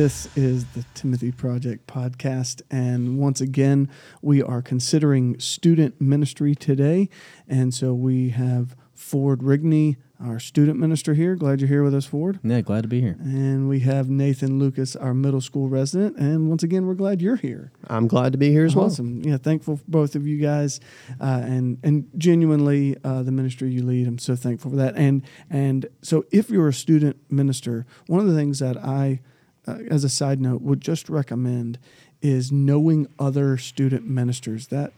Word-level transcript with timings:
This 0.00 0.34
is 0.34 0.64
the 0.68 0.86
Timothy 0.94 1.30
Project 1.30 1.86
podcast. 1.86 2.62
And 2.70 3.18
once 3.18 3.42
again, 3.42 3.90
we 4.22 4.42
are 4.42 4.62
considering 4.62 5.38
student 5.38 6.00
ministry 6.00 6.54
today. 6.54 7.10
And 7.46 7.74
so 7.74 7.92
we 7.92 8.30
have 8.30 8.74
Ford 8.94 9.40
Rigney, 9.40 9.98
our 10.18 10.40
student 10.40 10.78
minister 10.78 11.12
here. 11.12 11.36
Glad 11.36 11.60
you're 11.60 11.68
here 11.68 11.82
with 11.84 11.94
us, 11.94 12.06
Ford. 12.06 12.40
Yeah, 12.42 12.62
glad 12.62 12.84
to 12.84 12.88
be 12.88 13.02
here. 13.02 13.18
And 13.20 13.68
we 13.68 13.80
have 13.80 14.08
Nathan 14.08 14.58
Lucas, 14.58 14.96
our 14.96 15.12
middle 15.12 15.42
school 15.42 15.68
resident. 15.68 16.16
And 16.16 16.48
once 16.48 16.62
again, 16.62 16.86
we're 16.86 16.94
glad 16.94 17.20
you're 17.20 17.36
here. 17.36 17.70
I'm 17.86 18.08
glad 18.08 18.32
to 18.32 18.38
be 18.38 18.50
here 18.50 18.64
as 18.64 18.74
well. 18.74 18.86
Awesome. 18.86 19.20
Yeah, 19.22 19.36
thankful 19.36 19.76
for 19.76 19.84
both 19.86 20.14
of 20.14 20.26
you 20.26 20.38
guys, 20.38 20.80
uh, 21.20 21.42
and 21.44 21.76
and 21.82 22.08
genuinely 22.16 22.96
uh, 23.04 23.22
the 23.22 23.32
ministry 23.32 23.70
you 23.70 23.84
lead. 23.84 24.08
I'm 24.08 24.16
so 24.16 24.34
thankful 24.34 24.70
for 24.70 24.78
that. 24.78 24.96
And 24.96 25.22
and 25.50 25.84
so 26.00 26.24
if 26.30 26.48
you're 26.48 26.68
a 26.68 26.72
student 26.72 27.18
minister, 27.30 27.84
one 28.06 28.20
of 28.20 28.26
the 28.26 28.34
things 28.34 28.60
that 28.60 28.78
I, 28.78 29.20
uh, 29.66 29.78
as 29.90 30.04
a 30.04 30.08
side 30.08 30.40
note, 30.40 30.62
would 30.62 30.80
just 30.80 31.08
recommend 31.08 31.78
is 32.22 32.52
knowing 32.52 33.06
other 33.18 33.56
student 33.56 34.06
ministers. 34.06 34.68
That 34.68 34.92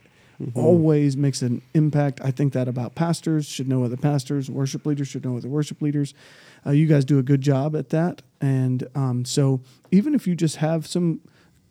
always 0.55 1.17
makes 1.17 1.43
an 1.43 1.63
impact. 1.75 2.21
I 2.23 2.31
think 2.31 2.53
that 2.53 2.67
about 2.67 2.95
pastors 2.95 3.47
should 3.47 3.69
know 3.69 3.85
other 3.85 3.97
pastors, 3.97 4.51
worship 4.51 4.85
leaders 4.87 5.09
should 5.09 5.25
know 5.25 5.37
other 5.37 5.49
worship 5.49 5.81
leaders. 5.81 6.15
Uh, 6.67 6.71
you 6.71 6.87
guys 6.87 7.05
do 7.05 7.19
a 7.19 7.23
good 7.23 7.41
job 7.41 7.77
at 7.77 7.91
that, 7.91 8.23
and 8.41 8.89
um, 8.95 9.25
so 9.25 9.61
even 9.91 10.15
if 10.15 10.27
you 10.27 10.35
just 10.35 10.57
have 10.57 10.87
some 10.87 11.21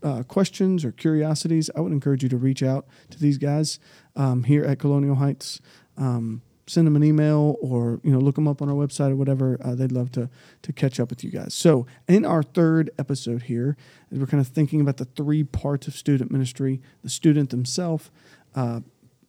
uh, 0.03 0.23
questions 0.23 0.86
or 0.86 0.92
curiosities, 0.92 1.70
I 1.76 1.81
would 1.81 1.92
encourage 1.92 2.23
you 2.23 2.30
to 2.30 2.38
reach 2.38 2.64
out 2.64 2.86
to 3.09 3.20
these 3.20 3.38
guys 3.38 3.80
um, 4.16 4.44
here 4.44 4.64
at 4.64 4.80
Colonial 4.80 5.16
Heights. 5.16 5.59
Um, 5.98 6.42
send 6.71 6.88
them 6.88 6.95
an 6.95 7.03
email 7.03 7.58
or 7.61 8.00
you 8.03 8.11
know 8.11 8.19
look 8.19 8.36
them 8.36 8.47
up 8.47 8.61
on 8.61 8.69
our 8.69 8.75
website 8.75 9.11
or 9.11 9.16
whatever. 9.16 9.58
Uh, 9.64 9.75
they'd 9.75 9.91
love 9.91 10.11
to 10.14 10.30
to 10.61 10.73
catch 10.73 11.00
up 11.00 11.09
with 11.09 11.23
you 11.23 11.31
guys. 11.31 11.53
So 11.53 11.86
in 12.08 12.25
our 12.25 12.44
third 12.44 12.89
episode 12.97 13.44
here, 13.44 13.75
we're 14.11 14.25
kind 14.25 14.41
of 14.41 14.47
thinking 14.47 14.81
about 14.81 14.97
the 14.97 15.05
three 15.05 15.44
parts 15.44 15.88
of 15.88 15.95
student 15.95 16.31
ministry: 16.31 16.81
the 17.03 17.09
student 17.09 17.49
themselves, 17.49 18.09
uh, 18.55 18.81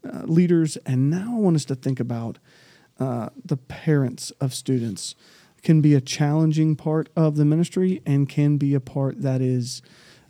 uh, 0.04 0.22
leaders, 0.24 0.76
and 0.78 1.10
now 1.10 1.34
I 1.36 1.40
want 1.40 1.56
us 1.56 1.64
to 1.66 1.74
think 1.74 1.98
about 2.00 2.38
uh, 2.98 3.30
the 3.44 3.56
parents 3.56 4.30
of 4.40 4.54
students. 4.54 5.14
Can 5.62 5.80
be 5.80 5.94
a 5.94 6.00
challenging 6.00 6.74
part 6.74 7.08
of 7.14 7.36
the 7.36 7.44
ministry 7.44 8.02
and 8.04 8.28
can 8.28 8.56
be 8.56 8.74
a 8.74 8.80
part 8.80 9.22
that 9.22 9.40
is 9.40 9.80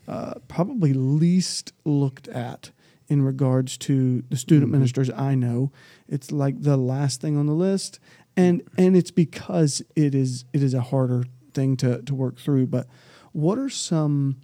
uh, 0.06 0.34
probably 0.46 0.92
least 0.92 1.72
looked 1.86 2.28
at 2.28 2.70
in 3.08 3.22
regards 3.22 3.76
to 3.78 4.22
the 4.30 4.36
student 4.36 4.68
Mm-hmm. 4.70 4.78
ministers 4.78 5.10
I 5.10 5.34
know. 5.34 5.70
It's 6.08 6.30
like 6.32 6.62
the 6.62 6.76
last 6.76 7.20
thing 7.20 7.36
on 7.36 7.46
the 7.46 7.52
list, 7.52 7.98
and 8.36 8.62
and 8.78 8.96
it's 8.96 9.10
because 9.10 9.82
it 9.96 10.14
is 10.14 10.44
it 10.52 10.62
is 10.62 10.74
a 10.74 10.80
harder 10.82 11.24
thing 11.54 11.76
to 11.78 12.02
to 12.02 12.14
work 12.14 12.38
through. 12.38 12.66
But 12.66 12.86
what 13.32 13.58
are 13.58 13.70
some 13.70 14.36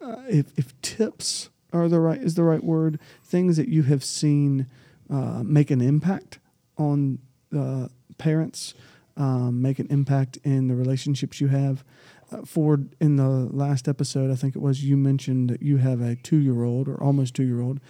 uh, 0.00 0.22
if 0.28 0.46
if 0.58 0.80
tips 0.82 1.50
are 1.72 1.88
the 1.88 2.00
right 2.00 2.20
is 2.20 2.34
the 2.34 2.42
right 2.44 2.62
word 2.64 2.98
things 3.24 3.56
that 3.56 3.68
you 3.68 3.82
have 3.84 4.04
seen 4.04 4.66
uh, 5.10 5.42
make 5.44 5.70
an 5.70 5.80
impact 5.80 6.38
on 6.78 7.18
uh, 7.56 7.88
parents, 8.18 8.74
um, 9.16 9.62
make 9.62 9.78
an 9.78 9.86
impact 9.90 10.38
in 10.44 10.68
the 10.68 10.74
relationships 10.74 11.40
you 11.40 11.48
have. 11.48 11.84
Uh, 12.32 12.42
Ford, 12.44 12.94
in 13.00 13.16
the 13.16 13.28
last 13.28 13.86
episode, 13.88 14.30
I 14.30 14.34
think 14.34 14.56
it 14.56 14.62
was 14.62 14.82
you 14.84 14.96
mentioned 14.96 15.48
that 15.50 15.62
you 15.62 15.76
have 15.76 16.00
a 16.00 16.16
two 16.16 16.38
year 16.38 16.64
old 16.64 16.88
or 16.88 17.00
almost 17.02 17.34
two 17.34 17.44
year 17.44 17.60
old. 17.60 17.80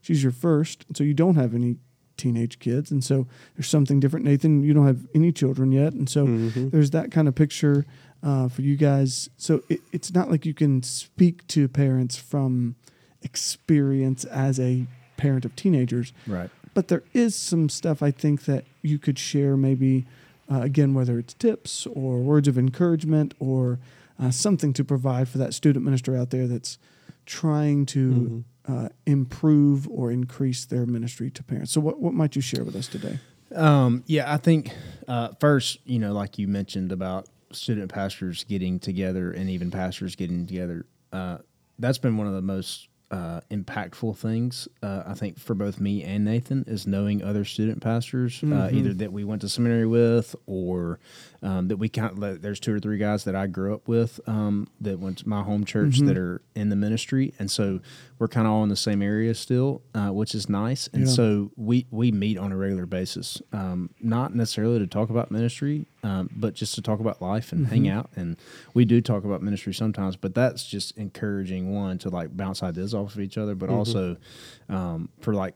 She's 0.00 0.22
your 0.22 0.32
first, 0.32 0.84
so 0.94 1.02
you 1.02 1.14
don't 1.14 1.36
have 1.36 1.54
any 1.54 1.76
teenage 2.16 2.60
kids, 2.60 2.92
and 2.92 3.02
so 3.02 3.26
there's 3.56 3.66
something 3.68 3.98
different. 3.98 4.24
Nathan, 4.24 4.62
you 4.62 4.72
don't 4.72 4.86
have 4.86 5.06
any 5.14 5.32
children 5.32 5.72
yet, 5.72 5.92
and 5.94 6.08
so 6.08 6.26
Mhm. 6.26 6.70
there's 6.70 6.90
that 6.90 7.10
kind 7.10 7.26
of 7.26 7.34
picture 7.34 7.84
uh, 8.22 8.48
for 8.48 8.62
you 8.62 8.76
guys. 8.76 9.28
So 9.36 9.62
it, 9.68 9.80
it's 9.92 10.14
not 10.14 10.30
like 10.30 10.46
you 10.46 10.54
can 10.54 10.82
speak 10.82 11.46
to 11.48 11.66
parents 11.68 12.16
from 12.16 12.76
experience 13.22 14.24
as 14.24 14.60
a 14.60 14.86
parent 15.16 15.44
of 15.44 15.54
teenagers, 15.56 16.12
Right. 16.26 16.48
but 16.74 16.88
there 16.88 17.02
is 17.12 17.34
some 17.34 17.68
stuff 17.68 18.02
I 18.02 18.10
think 18.12 18.44
that 18.44 18.64
you 18.82 18.98
could 18.98 19.18
share 19.18 19.56
maybe 19.56 20.06
uh, 20.50 20.60
again 20.60 20.94
whether 20.94 21.18
it's 21.18 21.34
tips 21.34 21.86
or 21.86 22.18
words 22.18 22.48
of 22.48 22.58
encouragement 22.58 23.34
or 23.38 23.78
uh, 24.20 24.30
something 24.30 24.72
to 24.72 24.84
provide 24.84 25.28
for 25.28 25.38
that 25.38 25.54
student 25.54 25.84
minister 25.84 26.16
out 26.16 26.30
there 26.30 26.46
that's 26.46 26.78
trying 27.26 27.86
to 27.86 28.44
uh, 28.68 28.88
improve 29.06 29.88
or 29.88 30.10
increase 30.10 30.64
their 30.64 30.86
ministry 30.86 31.30
to 31.30 31.42
parents. 31.42 31.72
So 31.72 31.80
what, 31.80 32.00
what 32.00 32.14
might 32.14 32.36
you 32.36 32.42
share 32.42 32.64
with 32.64 32.76
us 32.76 32.86
today? 32.86 33.18
Um, 33.54 34.04
yeah, 34.06 34.32
I 34.32 34.36
think 34.36 34.70
uh, 35.06 35.28
first, 35.40 35.78
you 35.84 35.98
know, 35.98 36.12
like 36.12 36.38
you 36.38 36.48
mentioned 36.48 36.92
about 36.92 37.28
student 37.52 37.92
pastors 37.92 38.44
getting 38.44 38.78
together 38.78 39.30
and 39.32 39.48
even 39.50 39.70
pastors 39.70 40.16
getting 40.16 40.46
together, 40.46 40.86
uh, 41.12 41.38
that's 41.78 41.98
been 41.98 42.16
one 42.16 42.26
of 42.26 42.34
the 42.34 42.42
most 42.42 42.88
uh, 43.10 43.40
impactful 43.50 44.16
things 44.16 44.66
uh, 44.82 45.02
I 45.06 45.14
think 45.14 45.38
for 45.38 45.54
both 45.54 45.78
me 45.78 46.02
and 46.02 46.24
Nathan 46.24 46.64
is 46.66 46.86
knowing 46.86 47.22
other 47.22 47.44
student 47.44 47.80
pastors, 47.82 48.42
uh, 48.42 48.70
either 48.72 48.92
that 48.94 49.12
we 49.12 49.22
went 49.24 49.42
to 49.42 49.48
seminary 49.48 49.86
with 49.86 50.34
or 50.46 50.98
um, 51.42 51.68
that 51.68 51.76
we 51.76 51.88
kind 51.88 52.20
of, 52.22 52.42
there's 52.42 52.58
two 52.58 52.74
or 52.74 52.80
three 52.80 52.98
guys 52.98 53.24
that 53.24 53.36
I 53.36 53.46
grew 53.46 53.74
up 53.74 53.86
with 53.86 54.18
um, 54.26 54.66
that 54.80 54.98
went 54.98 55.18
to 55.18 55.28
my 55.28 55.42
home 55.42 55.64
church 55.64 55.98
that 56.00 56.16
are 56.18 56.40
in 56.56 56.70
the 56.70 56.76
ministry, 56.76 57.34
and 57.38 57.50
so 57.50 57.80
we're 58.18 58.28
kind 58.28 58.46
of 58.46 58.52
all 58.52 58.62
in 58.62 58.68
the 58.70 58.76
same 58.76 59.02
area 59.02 59.34
still, 59.34 59.82
uh, 59.94 60.08
which 60.08 60.34
is 60.34 60.48
nice. 60.48 60.88
And 60.92 61.02
Yeah. 61.06 61.12
so 61.12 61.50
we 61.56 61.86
we 61.90 62.10
meet 62.10 62.38
on 62.38 62.52
a 62.52 62.56
regular 62.56 62.86
basis, 62.86 63.40
um, 63.52 63.90
not 64.00 64.34
necessarily 64.34 64.78
to 64.78 64.86
talk 64.86 65.10
about 65.10 65.30
ministry, 65.30 65.86
um, 66.04 66.28
but 66.36 66.54
just 66.54 66.74
to 66.76 66.82
talk 66.82 67.00
about 67.00 67.20
life 67.20 67.50
and 67.50 67.66
hang 67.66 67.88
out. 67.88 68.10
And 68.14 68.36
we 68.74 68.84
do 68.84 69.00
talk 69.00 69.24
about 69.24 69.42
ministry 69.42 69.74
sometimes, 69.74 70.14
but 70.16 70.34
that's 70.34 70.64
just 70.66 70.96
encouraging 70.96 71.74
one 71.74 71.98
to 71.98 72.10
like 72.10 72.36
bounce 72.36 72.62
ideas 72.62 72.94
off 72.94 73.14
of 73.14 73.20
each 73.20 73.36
other, 73.38 73.54
but 73.56 73.70
also 73.70 74.16
um, 74.68 75.08
for 75.20 75.34
like 75.34 75.54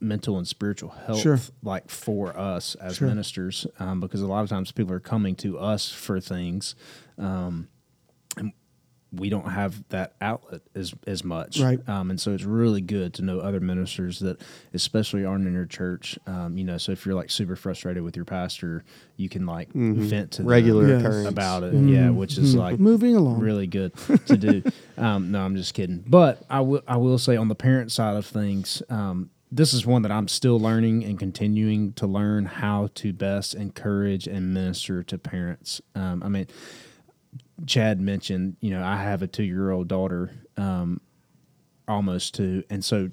mental 0.00 0.36
and 0.36 0.46
spiritual 0.46 0.90
health, 0.90 1.20
Sure. 1.20 1.38
like 1.62 1.88
for 1.88 2.36
us 2.36 2.74
as 2.74 2.96
Sure. 2.96 3.08
ministers, 3.08 3.66
um, 3.78 4.00
because 4.00 4.20
a 4.20 4.26
lot 4.26 4.42
of 4.42 4.50
times 4.50 4.70
people 4.72 4.92
are 4.92 5.00
coming 5.00 5.34
to 5.36 5.58
us 5.58 5.88
for 5.90 6.20
things. 6.20 6.74
Um, 7.16 7.68
we 9.16 9.28
don't 9.28 9.48
have 9.50 9.82
that 9.88 10.14
outlet 10.20 10.62
as 10.74 10.94
as 11.06 11.24
much, 11.24 11.60
Right. 11.60 11.78
Um, 11.88 12.10
and 12.10 12.20
so 12.20 12.32
it's 12.32 12.44
really 12.44 12.80
good 12.80 13.14
to 13.14 13.22
know 13.22 13.40
other 13.40 13.60
ministers 13.60 14.20
that, 14.20 14.40
especially 14.72 15.24
aren't 15.24 15.46
in 15.46 15.52
your 15.54 15.66
church. 15.66 16.18
Um, 16.26 16.56
you 16.58 16.64
know, 16.64 16.78
so 16.78 16.92
if 16.92 17.04
you're 17.06 17.14
like 17.14 17.30
super 17.30 17.56
frustrated 17.56 18.02
with 18.02 18.16
your 18.16 18.24
pastor, 18.24 18.84
you 19.16 19.28
can 19.28 19.46
like 19.46 19.68
vent 19.72 20.32
to 20.32 20.42
them 20.42 20.48
Regular 20.48 20.88
Yes. 21.00 21.26
about 21.26 21.62
it. 21.62 21.74
Yeah, 21.74 22.10
which 22.10 22.38
is 22.38 22.54
like 22.54 22.78
Moving 22.84 23.16
along. 23.16 23.40
really 23.40 23.66
good 23.66 23.92
to 24.26 24.36
do. 24.36 24.62
um, 24.98 25.30
no, 25.30 25.40
I'm 25.44 25.56
just 25.56 25.74
kidding. 25.74 26.04
But 26.06 26.42
I 26.50 26.60
will 26.60 26.82
I 26.86 26.96
will 26.96 27.18
say 27.18 27.36
on 27.36 27.48
the 27.48 27.54
parent 27.54 27.92
side 27.92 28.16
of 28.16 28.26
things, 28.26 28.82
um, 28.88 29.30
this 29.52 29.72
is 29.72 29.86
one 29.86 30.02
that 30.02 30.10
I'm 30.10 30.26
still 30.26 30.58
learning 30.58 31.04
and 31.04 31.16
continuing 31.16 31.92
to 31.94 32.08
learn 32.08 32.44
how 32.44 32.88
to 32.96 33.12
best 33.12 33.54
encourage 33.54 34.26
and 34.26 34.52
minister 34.52 35.04
to 35.04 35.16
parents. 35.16 35.80
Um, 35.94 36.22
I 36.24 36.28
mean, 36.28 36.46
Chad 37.66 38.00
mentioned, 38.00 38.56
you 38.60 38.70
know, 38.70 38.82
I 38.82 38.96
have 38.96 39.22
a 39.22 39.26
two 39.26 39.44
year 39.44 39.70
old 39.70 39.88
daughter, 39.88 40.30
um, 40.56 41.00
almost 41.86 42.34
two, 42.34 42.64
and 42.70 42.84
so 42.84 43.10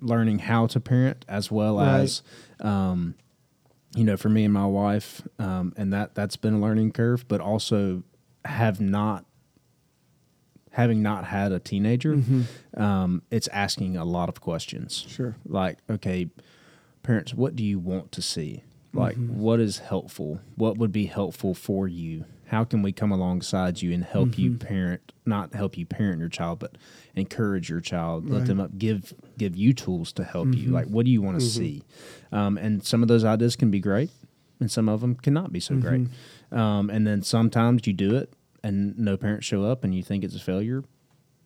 learning 0.00 0.38
how 0.38 0.66
to 0.68 0.80
parent 0.80 1.24
as 1.28 1.50
well 1.50 1.76
Right. 1.78 2.00
as 2.00 2.22
um, 2.60 3.14
you 3.94 4.04
know, 4.04 4.16
for 4.16 4.28
me 4.28 4.44
and 4.44 4.54
my 4.54 4.66
wife, 4.66 5.20
um, 5.40 5.72
and 5.76 5.92
that 5.92 6.14
that's 6.14 6.36
been 6.36 6.54
a 6.54 6.60
learning 6.60 6.92
curve, 6.92 7.26
but 7.26 7.40
also 7.40 8.02
have 8.44 8.80
not 8.80 9.24
having 10.72 11.02
not 11.02 11.24
had 11.24 11.50
a 11.50 11.58
teenager, 11.58 12.22
um, 12.76 13.22
it's 13.32 13.48
asking 13.48 13.96
a 13.96 14.04
lot 14.04 14.28
of 14.28 14.40
questions. 14.40 15.04
Sure. 15.08 15.34
Like, 15.44 15.78
okay, 15.90 16.30
parents, 17.02 17.34
what 17.34 17.56
do 17.56 17.64
you 17.64 17.80
want 17.80 18.12
to 18.12 18.22
see? 18.22 18.62
Like, 18.92 19.16
what 19.16 19.58
is 19.58 19.78
helpful? 19.80 20.40
What 20.54 20.78
would 20.78 20.92
be 20.92 21.06
helpful 21.06 21.54
for 21.54 21.88
you? 21.88 22.24
How 22.50 22.64
can 22.64 22.82
we 22.82 22.90
come 22.90 23.12
alongside 23.12 23.80
you 23.80 23.92
and 23.92 24.02
help 24.02 24.36
you 24.36 24.56
parent, 24.56 25.12
not 25.24 25.54
help 25.54 25.78
you 25.78 25.86
parent 25.86 26.18
your 26.18 26.28
child, 26.28 26.58
but 26.58 26.76
encourage 27.14 27.70
your 27.70 27.80
child, 27.80 28.28
let 28.28 28.46
them 28.46 28.58
up, 28.58 28.76
give 28.76 29.14
give 29.38 29.54
you 29.54 29.72
tools 29.72 30.12
to 30.14 30.24
help 30.24 30.52
you. 30.54 30.70
Like, 30.70 30.86
what 30.88 31.04
do 31.04 31.12
you 31.12 31.22
want 31.22 31.38
to 31.38 31.46
see? 31.46 31.84
Um, 32.32 32.58
and 32.58 32.84
some 32.84 33.02
of 33.02 33.08
those 33.08 33.24
ideas 33.24 33.54
can 33.54 33.70
be 33.70 33.78
great, 33.78 34.10
and 34.58 34.68
some 34.68 34.88
of 34.88 35.00
them 35.00 35.14
cannot 35.14 35.52
be 35.52 35.60
so 35.60 35.76
great. 35.76 36.08
Um, 36.50 36.90
and 36.90 37.06
then 37.06 37.22
sometimes 37.22 37.86
you 37.86 37.92
do 37.92 38.16
it, 38.16 38.32
and 38.64 38.98
no 38.98 39.16
parents 39.16 39.46
show 39.46 39.62
up, 39.62 39.84
and 39.84 39.94
you 39.94 40.02
think 40.02 40.24
it's 40.24 40.34
a 40.34 40.40
failure. 40.40 40.82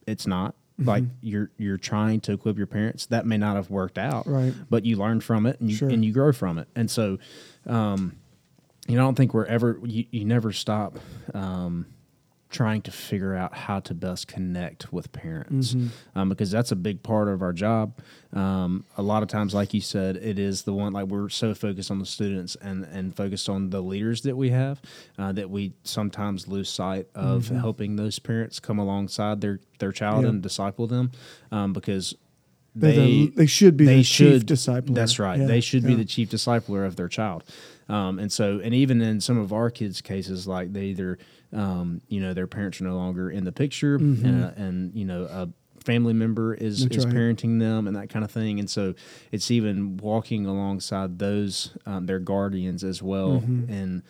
It's 0.06 0.26
not. 0.26 0.54
Like 0.78 1.04
you're 1.20 1.50
you're 1.58 1.76
trying 1.76 2.20
to 2.22 2.32
equip 2.32 2.56
your 2.56 2.66
parents. 2.66 3.04
That 3.06 3.26
may 3.26 3.36
not 3.36 3.56
have 3.56 3.68
worked 3.70 3.98
out, 3.98 4.26
Right. 4.26 4.54
But 4.70 4.86
you 4.86 4.96
learn 4.96 5.20
from 5.20 5.44
it, 5.44 5.60
and 5.60 5.70
you 5.70 5.76
Sure. 5.76 5.90
and 5.90 6.02
you 6.02 6.12
grow 6.12 6.32
from 6.32 6.56
it. 6.58 6.66
And 6.74 6.90
so, 6.90 7.18
um, 7.66 8.16
you 8.86 8.96
know, 8.96 9.02
I 9.02 9.06
don't 9.06 9.14
think 9.14 9.34
we're 9.34 9.46
ever 9.46 9.78
you, 9.84 10.04
you 10.10 10.24
never 10.24 10.52
stop 10.52 10.98
um, 11.32 11.86
trying 12.50 12.82
to 12.82 12.92
figure 12.92 13.34
out 13.34 13.52
how 13.54 13.80
to 13.80 13.94
best 13.94 14.28
connect 14.28 14.92
with 14.92 15.10
parents 15.10 15.74
um, 16.14 16.28
because 16.28 16.50
that's 16.52 16.70
a 16.70 16.76
big 16.76 17.02
part 17.02 17.26
of 17.28 17.42
our 17.42 17.52
job. 17.52 17.98
Um, 18.32 18.84
a 18.96 19.02
lot 19.02 19.22
of 19.22 19.28
times, 19.28 19.54
like 19.54 19.74
you 19.74 19.80
said, 19.80 20.16
it 20.16 20.38
is 20.38 20.62
the 20.62 20.72
one 20.72 20.92
like 20.92 21.06
we're 21.06 21.28
so 21.30 21.54
focused 21.54 21.90
on 21.90 21.98
the 21.98 22.06
students 22.06 22.56
and 22.56 22.84
and 22.84 23.16
focused 23.16 23.48
on 23.48 23.70
the 23.70 23.80
leaders 23.80 24.22
that 24.22 24.36
we 24.36 24.50
have 24.50 24.80
uh, 25.18 25.32
that 25.32 25.50
we 25.50 25.72
sometimes 25.82 26.46
lose 26.46 26.68
sight 26.68 27.06
of 27.14 27.48
helping 27.48 27.96
those 27.96 28.18
parents 28.18 28.60
come 28.60 28.78
alongside 28.78 29.40
their 29.40 29.60
their 29.78 29.92
child 29.92 30.22
Yeah. 30.24 30.28
and 30.30 30.42
disciple 30.42 30.86
them 30.86 31.10
um, 31.50 31.72
because 31.72 32.14
they 32.76 32.92
the- 32.96 33.32
they 33.36 33.46
should 33.46 33.76
be 33.76 33.84
they 33.86 33.96
the 33.98 34.02
should 34.02 34.46
chief 34.48 34.58
discipler. 34.58 34.94
That's 34.94 35.18
right. 35.20 35.38
Yeah, 35.38 35.46
They 35.46 35.60
should 35.60 35.84
be 35.86 35.94
the 35.94 36.04
chief 36.04 36.28
discipler 36.30 36.84
of 36.86 36.96
their 36.96 37.08
child. 37.08 37.44
Um, 37.88 38.18
and 38.18 38.32
so, 38.32 38.60
and 38.64 38.74
even 38.74 39.00
in 39.02 39.20
some 39.20 39.38
of 39.38 39.52
our 39.52 39.70
kids' 39.70 40.00
cases, 40.00 40.46
like 40.46 40.72
they 40.72 40.86
either, 40.86 41.18
um, 41.52 42.00
you 42.08 42.20
know, 42.20 42.32
their 42.34 42.46
parents 42.46 42.80
are 42.80 42.84
no 42.84 42.96
longer 42.96 43.30
in 43.30 43.44
the 43.44 43.52
picture, 43.52 43.96
and, 43.96 44.44
uh, 44.44 44.50
and 44.56 44.94
you 44.94 45.04
know, 45.04 45.24
a 45.24 45.48
family 45.84 46.14
member 46.14 46.54
is 46.54 46.80
Mm-hmm. 46.80 46.84
That's 46.88 46.96
is 46.96 47.06
right. 47.06 47.14
parenting 47.14 47.58
them 47.60 47.86
and 47.86 47.94
that 47.96 48.08
kind 48.08 48.24
of 48.24 48.30
thing. 48.30 48.58
And 48.58 48.70
so, 48.70 48.94
it's 49.32 49.50
even 49.50 49.98
walking 49.98 50.46
alongside 50.46 51.18
those 51.18 51.76
um, 51.84 52.06
their 52.06 52.18
guardians 52.20 52.84
as 52.84 53.02
well 53.02 53.42
Mm-hmm. 53.42 53.70
and 53.72 54.02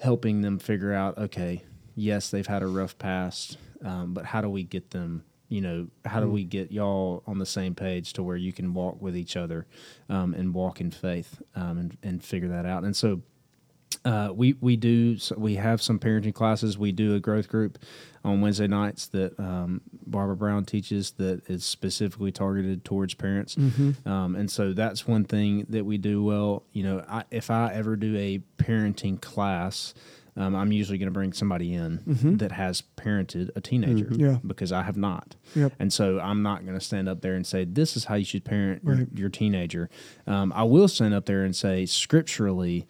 helping 0.00 0.42
them 0.42 0.58
figure 0.58 0.92
out, 0.92 1.16
okay, 1.16 1.64
yes, 1.94 2.28
they've 2.30 2.46
had 2.46 2.62
a 2.62 2.66
rough 2.66 2.98
past, 2.98 3.56
um, 3.82 4.12
but 4.12 4.26
how 4.26 4.40
do 4.42 4.50
we 4.50 4.64
get 4.64 4.90
them? 4.90 5.24
You 5.54 5.60
know, 5.60 5.86
how 6.04 6.18
Mm. 6.20 6.24
do 6.24 6.30
we 6.30 6.44
get 6.44 6.72
y'all 6.72 7.22
on 7.26 7.38
the 7.38 7.46
same 7.46 7.74
page 7.74 8.12
to 8.14 8.22
where 8.22 8.36
you 8.36 8.52
can 8.52 8.74
walk 8.74 9.00
with 9.00 9.16
each 9.16 9.36
other 9.36 9.66
um, 10.08 10.34
and 10.34 10.52
walk 10.52 10.80
in 10.80 10.90
faith 10.90 11.30
um, 11.54 11.78
and, 11.78 11.96
and 12.02 12.24
figure 12.24 12.48
that 12.48 12.66
out? 12.66 12.82
And 12.84 12.96
so, 12.96 13.22
uh, 14.04 14.30
we 14.34 14.54
we 14.60 14.76
do 14.76 15.16
so 15.16 15.34
we 15.38 15.54
have 15.54 15.80
some 15.80 15.98
parenting 15.98 16.34
classes. 16.34 16.76
We 16.76 16.92
do 16.92 17.14
a 17.14 17.20
growth 17.20 17.48
group 17.48 17.78
on 18.24 18.40
Wednesday 18.42 18.66
nights 18.66 19.06
that 19.08 19.38
um, 19.38 19.80
Barbara 20.06 20.36
Brown 20.36 20.64
teaches 20.64 21.12
that 21.12 21.48
is 21.48 21.64
specifically 21.64 22.32
targeted 22.32 22.84
towards 22.84 23.14
parents. 23.14 23.56
Um, 24.04 24.34
and 24.36 24.50
so 24.50 24.72
that's 24.72 25.06
one 25.06 25.24
thing 25.24 25.66
that 25.70 25.84
we 25.86 25.96
do 25.98 26.22
well. 26.24 26.64
You 26.72 26.82
know, 26.82 27.04
I, 27.08 27.24
if 27.30 27.50
I 27.50 27.72
ever 27.72 27.96
do 27.96 28.16
a 28.16 28.40
parenting 28.58 29.20
class. 29.20 29.94
Um, 30.36 30.56
I'm 30.56 30.72
usually 30.72 30.98
going 30.98 31.06
to 31.06 31.12
bring 31.12 31.32
somebody 31.32 31.72
in 31.74 32.00
that 32.38 32.50
has 32.52 32.82
parented 32.96 33.50
a 33.54 33.60
teenager 33.60 34.08
Yeah. 34.10 34.38
because 34.44 34.72
I 34.72 34.82
have 34.82 34.96
not. 34.96 35.36
Yep. 35.54 35.74
And 35.78 35.92
so 35.92 36.18
I'm 36.18 36.42
not 36.42 36.64
going 36.64 36.76
to 36.76 36.84
stand 36.84 37.08
up 37.08 37.20
there 37.20 37.34
and 37.34 37.46
say, 37.46 37.64
this 37.64 37.96
is 37.96 38.06
how 38.06 38.16
you 38.16 38.24
should 38.24 38.44
parent 38.44 38.82
your, 38.84 38.94
Right. 38.96 39.08
your 39.14 39.28
teenager. 39.28 39.88
Um, 40.26 40.52
I 40.54 40.64
will 40.64 40.88
stand 40.88 41.14
up 41.14 41.26
there 41.26 41.44
and 41.44 41.54
say, 41.54 41.86
scripturally, 41.86 42.86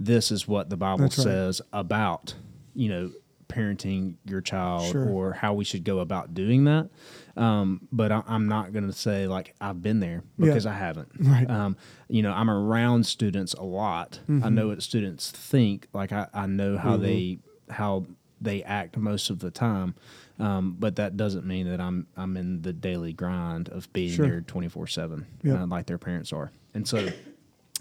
this 0.00 0.32
is 0.32 0.48
what 0.48 0.70
the 0.70 0.76
Bible 0.76 1.04
That's 1.04 1.18
right. 1.18 1.24
says 1.24 1.62
about, 1.72 2.34
you 2.74 2.88
know, 2.88 3.10
parenting 3.48 4.14
your 4.24 4.40
child 4.40 4.90
Sure. 4.92 5.08
or 5.08 5.32
how 5.32 5.54
we 5.54 5.64
should 5.64 5.84
go 5.84 6.00
about 6.00 6.34
doing 6.34 6.64
that. 6.64 6.88
Um, 7.36 7.88
but 7.92 8.12
I, 8.12 8.22
I'm 8.26 8.48
not 8.48 8.72
going 8.72 8.86
to 8.86 8.92
say 8.92 9.26
like 9.26 9.54
I've 9.60 9.80
been 9.82 10.00
there 10.00 10.22
Yeah. 10.38 10.46
because 10.46 10.66
I 10.66 10.72
haven't. 10.74 11.08
Right. 11.18 11.46
Mm-hmm. 11.46 11.50
Um, 11.60 11.76
you 12.08 12.22
know, 12.22 12.32
I'm 12.32 12.50
around 12.50 13.06
students 13.06 13.54
a 13.54 13.62
lot. 13.62 14.20
I 14.28 14.48
know 14.50 14.68
what 14.68 14.82
students 14.82 15.30
think. 15.30 15.88
Like 15.92 16.12
I, 16.12 16.26
I 16.34 16.46
know 16.46 16.76
how 16.78 16.96
they 16.96 17.38
how 17.70 18.06
they 18.40 18.62
act 18.62 18.96
most 18.96 19.30
of 19.30 19.40
the 19.40 19.50
time. 19.50 19.94
Um, 20.38 20.76
but 20.78 20.96
that 20.96 21.16
doesn't 21.16 21.44
mean 21.44 21.68
that 21.68 21.80
I'm 21.80 22.06
I'm 22.16 22.36
in 22.36 22.62
the 22.62 22.72
daily 22.72 23.12
grind 23.12 23.68
of 23.70 23.92
being 23.92 24.12
Sure. 24.12 24.26
there 24.28 24.40
24 24.40 24.86
seven 24.86 25.26
Yep. 25.42 25.58
uh, 25.60 25.66
like 25.66 25.86
their 25.86 25.98
parents 25.98 26.32
are. 26.32 26.52
And 26.74 26.86
so 26.86 27.08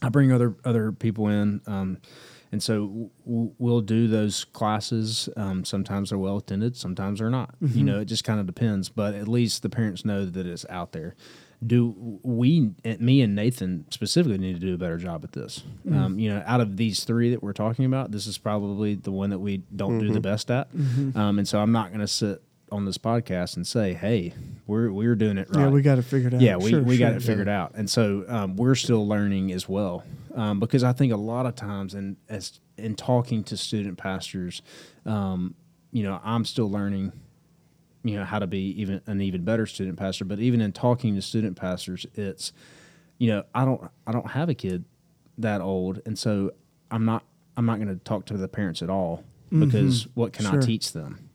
I 0.01 0.09
bring 0.09 0.31
other 0.31 0.55
other 0.65 0.91
people 0.91 1.27
in, 1.27 1.61
um, 1.67 1.97
and 2.51 2.61
so 2.63 3.09
w- 3.25 3.51
we'll 3.57 3.81
do 3.81 4.07
those 4.07 4.43
classes. 4.45 5.29
Um, 5.37 5.65
sometimes 5.65 6.09
they're 6.09 6.17
well 6.19 6.37
attended, 6.37 6.75
sometimes 6.77 7.19
they're 7.19 7.29
not. 7.29 7.55
You 7.61 7.83
know, 7.83 7.99
it 7.99 8.05
just 8.05 8.23
kind 8.23 8.39
of 8.39 8.45
depends. 8.45 8.89
But 8.89 9.15
at 9.15 9.27
least 9.27 9.61
the 9.63 9.69
parents 9.69 10.05
know 10.05 10.25
that 10.25 10.45
it's 10.45 10.65
out 10.69 10.91
there. 10.91 11.15
Do 11.65 12.19
we, 12.21 12.69
eh, 12.85 12.97
me 12.99 13.21
and 13.21 13.33
Nathan 13.33 13.85
specifically, 13.89 14.37
need 14.37 14.53
to 14.53 14.59
do 14.59 14.75
a 14.75 14.77
better 14.77 14.97
job 14.97 15.23
at 15.23 15.31
this? 15.31 15.63
Um, 15.91 16.19
you 16.19 16.29
know, 16.29 16.43
out 16.45 16.61
of 16.61 16.77
these 16.77 17.03
three 17.03 17.31
that 17.31 17.41
we're 17.41 17.53
talking 17.53 17.83
about, 17.85 18.11
this 18.11 18.27
is 18.27 18.37
probably 18.37 18.93
the 18.93 19.11
one 19.11 19.31
that 19.31 19.39
we 19.39 19.63
don't 19.75 19.97
do 19.97 20.13
the 20.13 20.19
best 20.19 20.51
at. 20.51 20.67
Um, 21.15 21.39
and 21.39 21.47
so 21.47 21.59
I'm 21.59 21.71
not 21.71 21.87
going 21.89 22.01
to 22.01 22.07
sit 22.07 22.43
on 22.71 22.85
this 22.85 22.97
podcast 22.99 23.55
and 23.55 23.65
say, 23.65 23.93
"Hey, 23.93 24.33
we're 24.67 24.91
we're 24.91 25.15
doing 25.15 25.37
it 25.39 25.47
right." 25.49 25.61
Yeah, 25.63 25.69
we 25.69 25.81
got 25.81 25.97
it 25.97 26.03
figured 26.03 26.35
out. 26.35 26.41
Yeah, 26.41 26.57
we, 26.57 26.69
Sure, 26.69 26.81
we 26.83 26.97
got 26.97 27.07
sure. 27.09 27.17
it 27.17 27.23
figured 27.23 27.47
out, 27.49 27.71
and 27.75 27.89
so 27.89 28.25
um, 28.27 28.55
we're 28.55 28.75
still 28.75 29.07
learning 29.07 29.51
as 29.51 29.67
well. 29.67 30.03
Um, 30.37 30.59
because 30.59 30.83
I 30.83 30.93
think 30.93 31.11
a 31.11 31.17
lot 31.17 31.45
of 31.47 31.55
times, 31.55 31.95
in 31.95 32.15
as 32.29 32.59
in 32.77 32.95
talking 32.95 33.43
to 33.45 33.57
student 33.57 33.97
pastors, 33.97 34.61
um, 35.05 35.55
you 35.91 36.03
know, 36.03 36.21
I'm 36.23 36.45
still 36.45 36.69
learning, 36.69 37.11
you 38.03 38.15
know, 38.17 38.23
how 38.23 38.37
to 38.37 38.45
be 38.47 38.79
even 38.79 39.01
an 39.07 39.19
even 39.19 39.43
better 39.43 39.65
student 39.65 39.97
pastor. 39.97 40.25
But 40.25 40.39
even 40.39 40.61
in 40.61 40.71
talking 40.73 41.15
to 41.15 41.21
student 41.23 41.57
pastors, 41.57 42.05
it's, 42.13 42.53
you 43.17 43.29
know, 43.29 43.43
I 43.55 43.65
don't 43.65 43.81
I 44.05 44.11
don't 44.11 44.29
have 44.29 44.47
a 44.47 44.53
kid 44.53 44.85
that 45.39 45.59
old, 45.59 46.01
and 46.05 46.17
so 46.17 46.51
I'm 46.91 47.03
not 47.03 47.23
I'm 47.57 47.65
not 47.65 47.77
going 47.77 47.87
to 47.87 47.95
talk 48.03 48.27
to 48.27 48.37
the 48.37 48.47
parents 48.47 48.83
at 48.83 48.89
all 48.91 49.23
because 49.49 50.07
what 50.13 50.33
can 50.33 50.45
I 50.45 50.51
Mm-hmm. 50.51 50.59
Teach 50.61 50.93
them? 50.93 51.29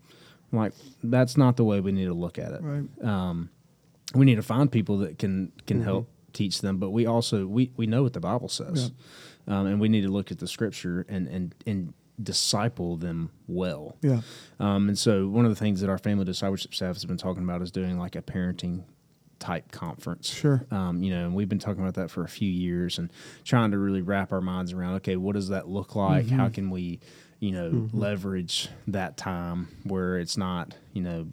I'm 0.52 0.58
like 0.58 0.72
that's 1.02 1.36
not 1.36 1.56
the 1.56 1.64
way 1.64 1.80
we 1.80 1.90
need 1.92 2.04
to 2.04 2.14
look 2.14 2.38
at 2.38 2.52
it 2.52 2.60
Right. 2.62 2.84
um, 3.04 3.50
we 4.14 4.26
need 4.26 4.36
to 4.36 4.42
find 4.42 4.70
people 4.70 4.98
that 4.98 5.18
can 5.18 5.50
can 5.66 5.82
help 5.82 6.08
teach 6.32 6.60
them 6.60 6.78
but 6.78 6.90
we 6.90 7.06
also 7.06 7.46
we, 7.46 7.70
we 7.76 7.86
know 7.86 8.02
what 8.02 8.12
the 8.12 8.20
bible 8.20 8.48
says 8.48 8.90
um, 9.46 9.66
and 9.66 9.80
we 9.80 9.88
need 9.88 10.02
to 10.02 10.08
look 10.10 10.30
at 10.30 10.38
the 10.38 10.46
scripture 10.48 11.04
and 11.08 11.26
and 11.28 11.54
and 11.66 11.94
disciple 12.22 12.96
them 12.96 13.30
well 13.48 13.96
Yeah. 14.02 14.20
um, 14.60 14.88
and 14.88 14.98
so 14.98 15.26
one 15.28 15.44
of 15.44 15.50
the 15.50 15.56
things 15.56 15.80
that 15.80 15.90
our 15.90 15.98
family 15.98 16.24
discipleship 16.24 16.74
staff 16.74 16.94
has 16.94 17.04
been 17.04 17.16
talking 17.16 17.42
about 17.42 17.62
is 17.62 17.70
doing 17.70 17.98
like 17.98 18.14
a 18.16 18.22
parenting 18.22 18.84
type 19.38 19.72
conference 19.72 20.28
Sure. 20.30 20.64
um, 20.70 21.02
you 21.02 21.10
know 21.10 21.24
and 21.24 21.34
we've 21.34 21.48
been 21.48 21.58
talking 21.58 21.82
about 21.82 21.94
that 21.94 22.10
for 22.10 22.22
a 22.22 22.28
few 22.28 22.48
years 22.50 22.98
and 22.98 23.10
trying 23.44 23.72
to 23.72 23.78
really 23.78 24.02
wrap 24.02 24.30
our 24.32 24.40
minds 24.40 24.72
around 24.72 24.94
okay 24.96 25.16
what 25.16 25.34
does 25.34 25.48
that 25.48 25.68
look 25.68 25.96
like 25.96 26.28
how 26.28 26.44
Mm-hmm. 26.44 26.54
can 26.54 26.70
we 26.70 27.00
you 27.40 27.50
know 27.50 27.88
leverage 27.92 28.68
that 28.86 29.16
time 29.16 29.66
where 29.82 30.18
it's 30.18 30.36
not 30.36 30.76
you 30.92 31.02
know 31.02 31.26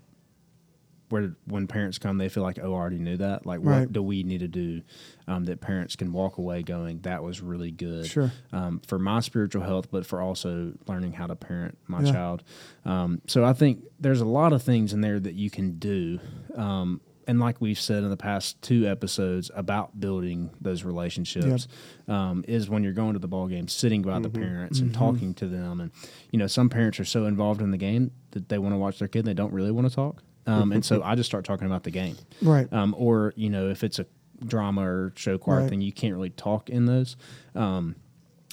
where 1.10 1.36
when 1.46 1.68
parents 1.68 1.98
come, 1.98 2.18
they 2.18 2.30
feel 2.30 2.44
like, 2.44 2.60
oh, 2.62 2.74
I 2.74 2.78
already 2.78 3.00
knew 3.00 3.18
that. 3.18 3.46
Like, 3.46 3.60
Right. 3.64 3.80
what 3.82 3.94
do 3.94 4.02
we 4.04 4.24
need 4.24 4.40
to 4.40 4.48
do 4.48 4.82
um, 5.28 5.46
that 5.46 5.60
parents 5.62 5.96
can 5.96 6.12
walk 6.14 6.38
away 6.38 6.64
going, 6.64 7.00
that 7.02 7.24
was 7.24 7.42
really 7.42 7.72
good 7.72 8.06
Sure. 8.08 8.32
um, 8.52 8.80
for 8.88 8.98
my 9.00 9.20
spiritual 9.20 9.64
health, 9.64 9.90
but 9.92 10.06
for 10.06 10.22
also 10.22 10.74
learning 10.88 11.14
how 11.14 11.28
to 11.28 11.36
parent 11.36 11.78
my 11.88 12.02
Yeah. 12.04 12.12
child. 12.12 12.44
Um, 12.86 13.22
so 13.28 13.44
I 13.44 13.54
think 13.54 13.84
there's 14.00 14.22
a 14.22 14.26
lot 14.26 14.54
of 14.54 14.64
things 14.64 14.94
in 14.94 15.02
there 15.02 15.20
that 15.20 15.36
you 15.36 15.50
can 15.50 15.78
do. 15.80 16.20
Um, 16.56 17.02
and 17.28 17.40
like 17.40 17.62
we've 17.62 17.80
said 17.80 18.02
in 18.04 18.10
the 18.10 18.18
past 18.18 18.60
two 18.64 18.88
episodes 18.88 19.52
about 19.54 20.00
building 20.00 20.50
those 20.60 20.84
relationships, 20.84 21.68
um, 22.08 22.44
is 22.48 22.70
when 22.72 22.84
you're 22.84 22.92
going 22.94 23.14
to 23.14 23.20
the 23.20 23.28
ball 23.28 23.48
game, 23.48 23.68
sitting 23.68 24.02
by 24.02 24.18
the 24.20 24.30
parents 24.32 24.80
and 24.80 24.92
talking 24.94 25.36
to 25.36 25.46
them. 25.48 25.80
And 25.80 25.92
you 26.32 26.40
know, 26.40 26.48
some 26.48 26.70
parents 26.70 27.00
are 27.00 27.06
so 27.06 27.26
involved 27.26 27.62
in 27.62 27.70
the 27.70 27.78
game 27.78 28.10
that 28.32 28.50
they 28.50 28.58
want 28.58 28.74
to 28.74 28.80
watch 28.80 28.98
their 28.98 29.08
kid, 29.08 29.20
and 29.20 29.28
they 29.28 29.34
don't 29.36 29.54
really 29.54 29.70
want 29.72 29.88
to 29.88 29.94
talk. 29.96 30.24
Um, 30.50 30.72
and 30.72 30.84
so 30.84 31.02
I 31.10 31.16
just 31.16 31.30
start 31.30 31.46
talking 31.46 31.68
about 31.68 31.84
the 31.84 31.92
game 31.92 32.16
Right. 32.42 32.72
um, 32.74 32.96
or 32.98 33.34
you 33.36 33.50
know 33.50 33.70
if 33.70 33.84
it's 33.84 34.00
a 34.00 34.06
drama 34.46 34.82
or 34.90 35.14
show 35.16 35.38
choir 35.38 35.62
Right. 35.62 35.70
thing 35.70 35.82
you 35.82 35.92
can't 35.92 36.14
really 36.16 36.30
talk 36.30 36.70
in 36.70 36.86
those 36.86 37.18
um, 37.56 37.96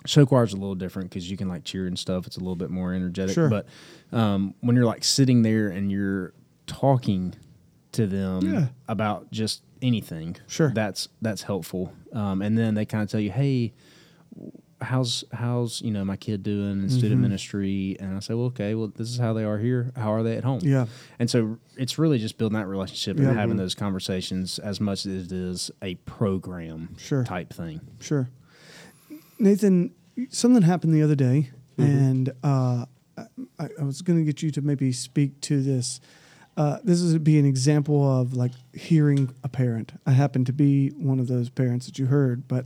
show 0.05 0.27
choir 0.27 0.45
is 0.45 0.53
a 0.53 0.57
little 0.57 0.75
different 0.75 1.11
because 1.11 1.31
you 1.31 1.37
can 1.37 1.49
like 1.49 1.65
cheer 1.65 1.87
and 1.87 1.99
stuff 1.99 2.27
it's 2.27 2.37
a 2.37 2.41
little 2.41 2.57
bit 2.57 2.71
more 2.71 2.93
energetic 2.93 3.35
Sure. 3.35 3.49
but 3.49 3.67
um, 4.13 4.55
when 4.61 4.75
you're 4.77 4.85
like 4.85 5.05
sitting 5.05 5.43
there 5.43 5.69
and 5.69 5.91
you're 5.93 6.33
talking 6.67 7.35
to 7.93 8.07
them 8.07 8.43
Yeah. 8.53 8.67
about 8.89 9.31
just 9.31 9.63
anything 9.83 10.37
Sure. 10.49 10.71
that's 10.75 11.09
that's 11.23 11.43
helpful 11.43 11.93
um, 12.13 12.43
and 12.43 12.57
then 12.59 12.75
they 12.75 12.85
kind 12.85 13.03
of 13.05 13.11
tell 13.11 13.21
you 13.21 13.31
hey 13.31 13.73
how's 14.81 15.25
how's 15.33 15.81
you 15.81 15.91
know 15.91 16.05
my 16.05 16.17
kid 16.17 16.43
doing 16.43 16.83
in 16.83 16.91
student 16.91 17.21
ministry 17.21 17.97
and 17.99 18.15
i 18.15 18.21
say 18.21 18.35
well 18.35 18.47
okay 18.47 18.75
well 18.75 18.89
this 18.95 19.09
is 19.09 19.17
how 19.19 19.33
they 19.33 19.43
are 19.45 19.57
here 19.59 19.91
how 19.97 20.13
are 20.13 20.23
they 20.23 20.37
at 20.37 20.45
home 20.45 20.61
Yeah. 20.63 20.85
and 21.19 21.31
so 21.31 21.57
it's 21.79 21.99
really 21.99 22.19
just 22.19 22.37
building 22.37 22.59
that 22.59 22.67
relationship 22.67 23.19
Yeah. 23.19 23.31
and 23.31 23.39
having 23.39 23.57
those 23.57 23.75
conversations 23.75 24.59
as 24.59 24.79
much 24.81 25.07
as 25.07 25.27
it 25.27 25.33
is 25.33 25.71
a 25.81 25.95
program 26.05 26.95
Sure. 26.99 27.25
type 27.25 27.53
thing. 27.55 27.81
Sure. 28.01 28.29
Nathan, 29.39 29.95
something 30.31 30.63
happened 30.63 30.95
the 30.95 31.03
other 31.03 31.15
day, 31.17 31.51
Mm-hmm. 31.79 31.91
and 31.91 32.29
uh, 32.43 32.87
I, 33.59 33.69
I 33.79 33.83
was 33.85 34.01
going 34.01 34.19
to 34.19 34.25
get 34.25 34.43
you 34.43 34.51
to 34.53 34.63
maybe 34.63 34.93
speak 34.93 35.43
to 35.43 35.61
this. 35.63 36.01
Uh, 36.57 36.79
this 36.85 37.03
would 37.03 37.23
be 37.23 37.39
an 37.39 37.45
example 37.45 38.19
of 38.19 38.33
like 38.33 38.53
hearing 38.73 39.35
a 39.45 39.49
parent. 39.51 39.93
I 40.07 40.13
happen 40.13 40.47
to 40.47 40.55
be 40.55 40.89
one 40.97 41.19
of 41.21 41.27
those 41.29 41.51
parents 41.51 41.85
that 41.85 41.99
you 41.99 42.07
heard, 42.07 42.49
but 42.49 42.65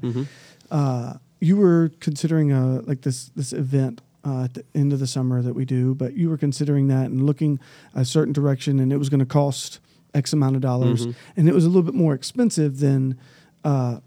uh, 0.71 1.15
you 1.41 1.57
were 1.57 1.91
considering 2.01 2.53
a 2.53 2.81
like 2.83 3.01
this 3.03 3.31
this 3.35 3.53
event 3.53 4.03
uh, 4.25 4.45
at 4.45 4.55
the 4.55 4.65
end 4.75 4.93
of 4.93 4.99
the 4.99 5.07
summer 5.07 5.41
that 5.43 5.55
we 5.55 5.65
do, 5.65 5.95
but 5.95 6.15
you 6.15 6.29
were 6.29 6.37
considering 6.37 6.89
that 6.89 7.07
and 7.07 7.25
looking 7.25 7.59
a 7.95 8.05
certain 8.05 8.33
direction, 8.33 8.79
and 8.79 8.93
it 8.93 8.99
was 8.99 9.09
going 9.09 9.21
to 9.21 9.27
cost 9.27 9.81
X 10.15 10.33
amount 10.33 10.57
of 10.57 10.63
dollars, 10.63 11.07
and 11.37 11.49
it 11.49 11.55
was 11.55 11.65
a 11.65 11.69
little 11.69 11.83
bit 11.83 11.95
more 11.95 12.13
expensive 12.15 12.81
than 12.81 13.17
uh, 13.65 14.01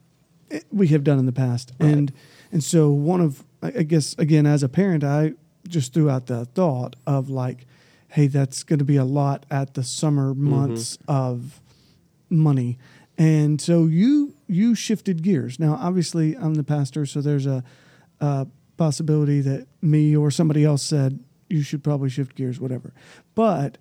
it- 0.50 0.66
we 0.72 0.88
have 0.90 1.04
done 1.04 1.18
in 1.20 1.26
the 1.26 1.32
past. 1.32 1.72
And 1.80 2.12
and 2.52 2.64
so 2.64 2.92
one 2.92 3.22
of 3.22 3.44
I 3.64 3.68
I 3.80 3.84
guess 3.84 4.16
again 4.20 4.46
as 4.46 4.62
a 4.64 4.70
parent, 4.70 5.04
I 5.04 5.34
just 5.68 5.94
threw 5.94 6.10
out 6.10 6.28
the 6.28 6.46
thought 6.46 6.96
of 7.08 7.30
like, 7.30 7.66
hey, 8.10 8.28
that's 8.28 8.62
going 8.64 8.80
to 8.80 8.86
be 8.86 8.98
a 8.98 9.06
lot 9.06 9.46
at 9.50 9.74
the 9.74 9.84
summer 9.84 10.34
months 10.36 10.98
of 11.08 11.60
money. 12.30 12.78
And 13.18 13.60
so 13.62 13.86
you 13.86 14.33
you 14.48 14.76
shifted 14.76 15.24
gears. 15.24 15.60
Now, 15.60 15.78
obviously, 15.80 16.36
I'm 16.36 16.56
the 16.56 16.64
pastor, 16.64 17.06
so 17.06 17.22
there's 17.22 17.46
a, 17.46 17.64
a 18.20 18.48
possibility 18.78 19.42
that 19.42 19.68
me 19.82 20.16
or 20.16 20.32
somebody 20.32 20.64
else 20.64 20.84
said 20.84 21.24
you 21.50 21.62
should 21.62 21.84
probably 21.84 22.10
shift 22.10 22.36
gears, 22.36 22.60
whatever. 22.60 22.94
But 23.36 23.78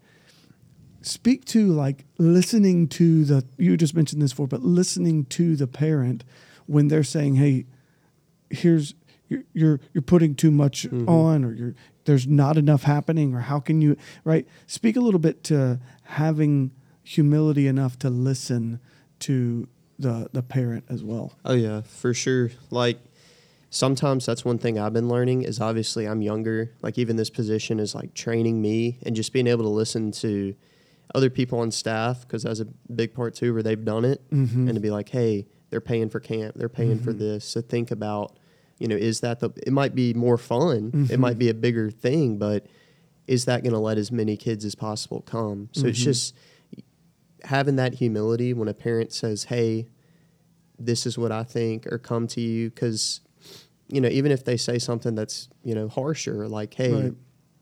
speak 1.00 1.45
to 1.47 1.66
like 1.69 2.04
listening 2.19 2.88
to 2.88 3.25
the 3.25 3.45
you 3.59 3.76
just 3.76 3.95
mentioned 3.95 4.23
this 4.23 4.33
before, 4.33 4.47
but 4.47 4.62
listening 4.62 5.25
to 5.26 5.57
the 5.57 5.66
parent 5.66 6.25
when 6.66 6.88
they're 6.88 7.04
saying, 7.04 7.37
"Hey, 7.37 7.66
here's 8.50 8.95
you're 9.28 9.45
you're, 9.52 9.81
you're 9.92 10.02
putting 10.02 10.35
too 10.35 10.50
much 10.50 10.85
mm-hmm. 10.85 11.09
on, 11.09 11.45
or 11.45 11.52
you're 11.52 11.75
there's 12.04 12.26
not 12.26 12.57
enough 12.57 12.83
happening, 12.83 13.35
or 13.35 13.40
how 13.40 13.61
can 13.61 13.81
you 13.81 13.97
right?" 14.25 14.47
Speak 14.66 14.97
a 14.97 15.00
little 15.00 15.21
bit 15.21 15.42
to 15.45 15.81
having 16.04 16.73
humility 17.02 17.66
enough 17.66 17.99
to 17.99 18.11
listen 18.11 18.81
to 19.21 19.69
the 20.02 20.28
the 20.32 20.42
parent 20.42 20.85
as 20.88 21.02
well. 21.02 21.32
Oh 21.44 21.54
yeah, 21.54 21.80
for 21.82 22.12
sure. 22.12 22.50
Like 22.71 22.99
sometimes 23.71 24.26
that's 24.26 24.44
one 24.44 24.59
thing 24.59 24.78
I've 24.78 24.92
been 24.92 25.09
learning 25.09 25.42
is 25.42 25.61
obviously 25.61 26.06
I'm 26.06 26.21
younger. 26.21 26.73
Like 26.82 26.99
even 26.99 27.16
this 27.16 27.30
position 27.30 27.80
is 27.80 27.94
like 27.94 28.12
training 28.14 28.61
me 28.61 28.99
and 29.04 29.16
just 29.16 29.32
being 29.32 29.47
able 29.47 29.64
to 29.64 29.71
listen 29.71 30.12
to 30.12 30.54
other 31.14 31.30
people 31.30 31.61
on 31.61 31.71
staff 31.71 32.23
because 32.23 32.42
that's 32.42 32.61
a 32.61 32.66
big 32.94 33.14
part 33.14 33.35
too 33.35 33.52
where 33.54 33.62
they've 33.62 33.85
done 33.85 34.04
it 34.04 34.21
Mm-hmm. 34.30 34.68
and 34.68 34.75
to 34.75 34.80
be 34.80 34.90
like, 34.90 35.09
hey, 35.09 35.47
they're 35.71 35.80
paying 35.80 36.11
for 36.11 36.21
camp, 36.21 36.54
they're 36.56 36.68
paying 36.68 36.99
for 36.99 37.11
mm-hmm. 37.11 37.21
this. 37.21 37.44
So 37.44 37.61
think 37.61 37.90
about, 37.90 38.38
you 38.78 38.88
know, 38.88 38.97
is 38.97 39.21
that 39.21 39.40
the? 39.40 39.50
It 39.66 39.73
might 39.73 39.94
be 39.94 40.12
more 40.12 40.37
fun. 40.37 41.09
It 41.11 41.18
might 41.18 41.32
mm-hmm. 41.32 41.38
be 41.38 41.49
a 41.49 41.54
bigger 41.54 41.90
thing, 41.90 42.38
but 42.38 42.66
is 43.26 43.44
that 43.44 43.62
going 43.62 43.73
to 43.73 43.78
let 43.78 43.99
as 43.99 44.11
many 44.11 44.37
kids 44.37 44.64
as 44.64 44.75
possible 44.75 45.21
come? 45.21 45.68
So 45.73 45.87
it's 45.87 45.99
mm-hmm. 45.99 46.11
just 46.11 46.35
having 47.44 47.76
that 47.76 47.94
humility 47.94 48.52
when 48.54 48.68
a 48.68 48.75
parent 48.75 49.12
says, 49.12 49.44
"Hey, 49.44 49.88
this 50.78 51.06
is 51.06 51.16
what 51.18 51.32
I 51.32 51.44
think," 51.44 51.87
or 51.87 51.99
come 51.99 52.26
to 52.28 52.40
you 52.40 52.70
because, 52.70 53.20
you 53.88 54.00
know, 54.00 54.08
even 54.08 54.32
if 54.32 54.44
they 54.44 54.56
say 54.56 54.78
something 54.78 55.14
that's 55.14 55.49
you 55.62 55.75
know 55.75 55.88
harsher, 55.88 56.49
like, 56.49 56.75
"Hey, 56.75 56.92
Right. 56.92 57.14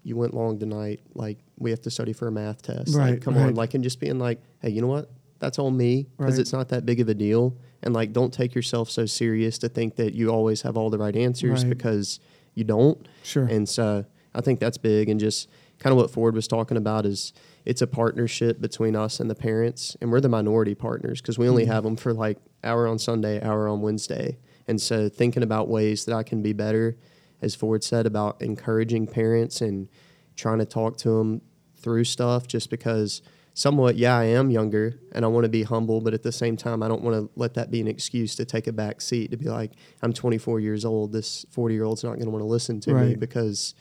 you 0.03 0.17
went 0.17 0.35
long 0.35 0.59
tonight. 0.59 1.01
Like, 1.15 1.39
we 1.59 1.71
have 1.71 1.81
to 1.83 1.91
study 1.91 2.13
for 2.13 2.27
a 2.29 2.33
math 2.33 2.63
test. 2.63 2.95
Right, 2.95 3.13
Like, 3.13 3.21
come 3.23 3.35
right. 3.37 3.49
on." 3.49 3.55
Like, 3.55 3.75
and 3.75 3.83
just 3.85 4.01
being 4.01 4.19
like, 4.19 4.41
"Hey, 4.61 4.71
you 4.71 4.81
know 4.81 4.87
what? 4.89 5.11
That's 5.39 5.59
on 5.59 5.77
me 5.77 6.07
because 6.19 6.39
it's 6.39 6.53
not 6.53 6.69
that 6.69 6.85
big 6.87 7.01
of 7.01 7.09
a 7.09 7.15
deal." 7.15 7.57
And 7.83 7.95
like, 7.95 8.13
don't 8.13 8.33
take 8.33 8.55
yourself 8.55 8.91
so 8.91 9.07
serious 9.07 9.57
to 9.59 9.69
think 9.69 9.97
that 9.97 10.13
you 10.15 10.29
always 10.31 10.63
have 10.63 10.77
all 10.77 10.91
the 10.91 10.99
right 10.99 11.17
answers 11.17 11.65
because 11.65 12.21
you 12.55 12.65
don't. 12.65 13.07
Sure. 13.23 13.45
And 13.47 13.67
so 13.69 14.05
I 14.35 14.43
think 14.43 14.61
that's 14.61 14.77
big. 14.77 15.09
And 15.09 15.19
just 15.19 15.49
kind 15.81 15.93
of 15.93 15.97
what 15.97 16.11
Ford 16.11 16.35
was 16.35 16.47
talking 16.47 16.77
about 16.77 17.05
is 17.07 17.33
it's 17.65 17.83
a 17.83 17.87
partnership 17.87 18.61
between 18.61 18.95
us 18.95 19.19
and 19.19 19.29
the 19.29 19.35
parents. 19.35 19.97
And 20.01 20.13
we're 20.13 20.21
the 20.21 20.29
minority 20.29 20.75
partners 20.75 21.21
because 21.21 21.39
we 21.39 21.49
only 21.49 21.65
Mm-hmm. 21.65 21.73
have 21.73 21.85
them 21.85 21.97
for 21.97 22.13
like 22.13 22.39
hour 22.63 22.87
on 22.87 22.99
Sunday, 22.99 23.43
hour 23.43 23.67
on 23.69 23.81
Wednesday. 23.81 24.39
And 24.69 24.81
so 24.81 25.09
thinking 25.09 25.43
about 25.43 25.69
ways 25.69 26.05
that 26.05 26.15
I 26.15 26.23
can 26.23 26.43
be 26.43 26.53
better, 26.53 26.97
as 27.43 27.55
Ford 27.55 27.83
said, 27.83 28.07
about 28.07 28.41
encouraging 28.41 29.07
parents 29.09 29.61
and 29.61 29.89
trying 30.37 30.59
to 30.59 30.65
talk 30.67 30.97
to 30.99 31.11
them 31.19 31.41
through 31.75 32.05
stuff 32.05 32.47
just 32.47 32.71
because 32.71 33.23
somewhat, 33.55 33.97
yeah, 33.97 34.17
I 34.17 34.25
am 34.25 34.51
younger 34.51 35.01
and 35.13 35.25
I 35.25 35.29
want 35.29 35.45
to 35.45 35.49
be 35.51 35.65
humble, 35.65 36.01
but 36.01 36.15
at 36.15 36.23
the 36.23 36.33
same 36.33 36.57
time, 36.57 36.83
I 36.83 36.89
don't 36.89 37.03
want 37.03 37.17
to 37.17 37.31
let 37.37 37.55
that 37.55 37.71
be 37.71 37.81
an 37.81 37.89
excuse 37.89 38.37
to 38.37 38.45
take 38.45 38.67
a 38.67 38.73
back 38.73 39.01
seat 39.01 39.31
to 39.33 39.37
be 39.37 39.49
like, 39.49 39.73
I'm 40.03 40.13
24 40.13 40.61
years 40.61 40.85
old. 40.85 41.13
This 41.13 41.45
40 41.51 41.75
year 41.75 41.85
old's 41.85 42.05
not 42.05 42.15
going 42.15 42.27
to 42.27 42.31
want 42.31 42.43
to 42.43 42.47
listen 42.49 42.81
to 42.81 42.93
me 42.95 43.15
because 43.17 43.75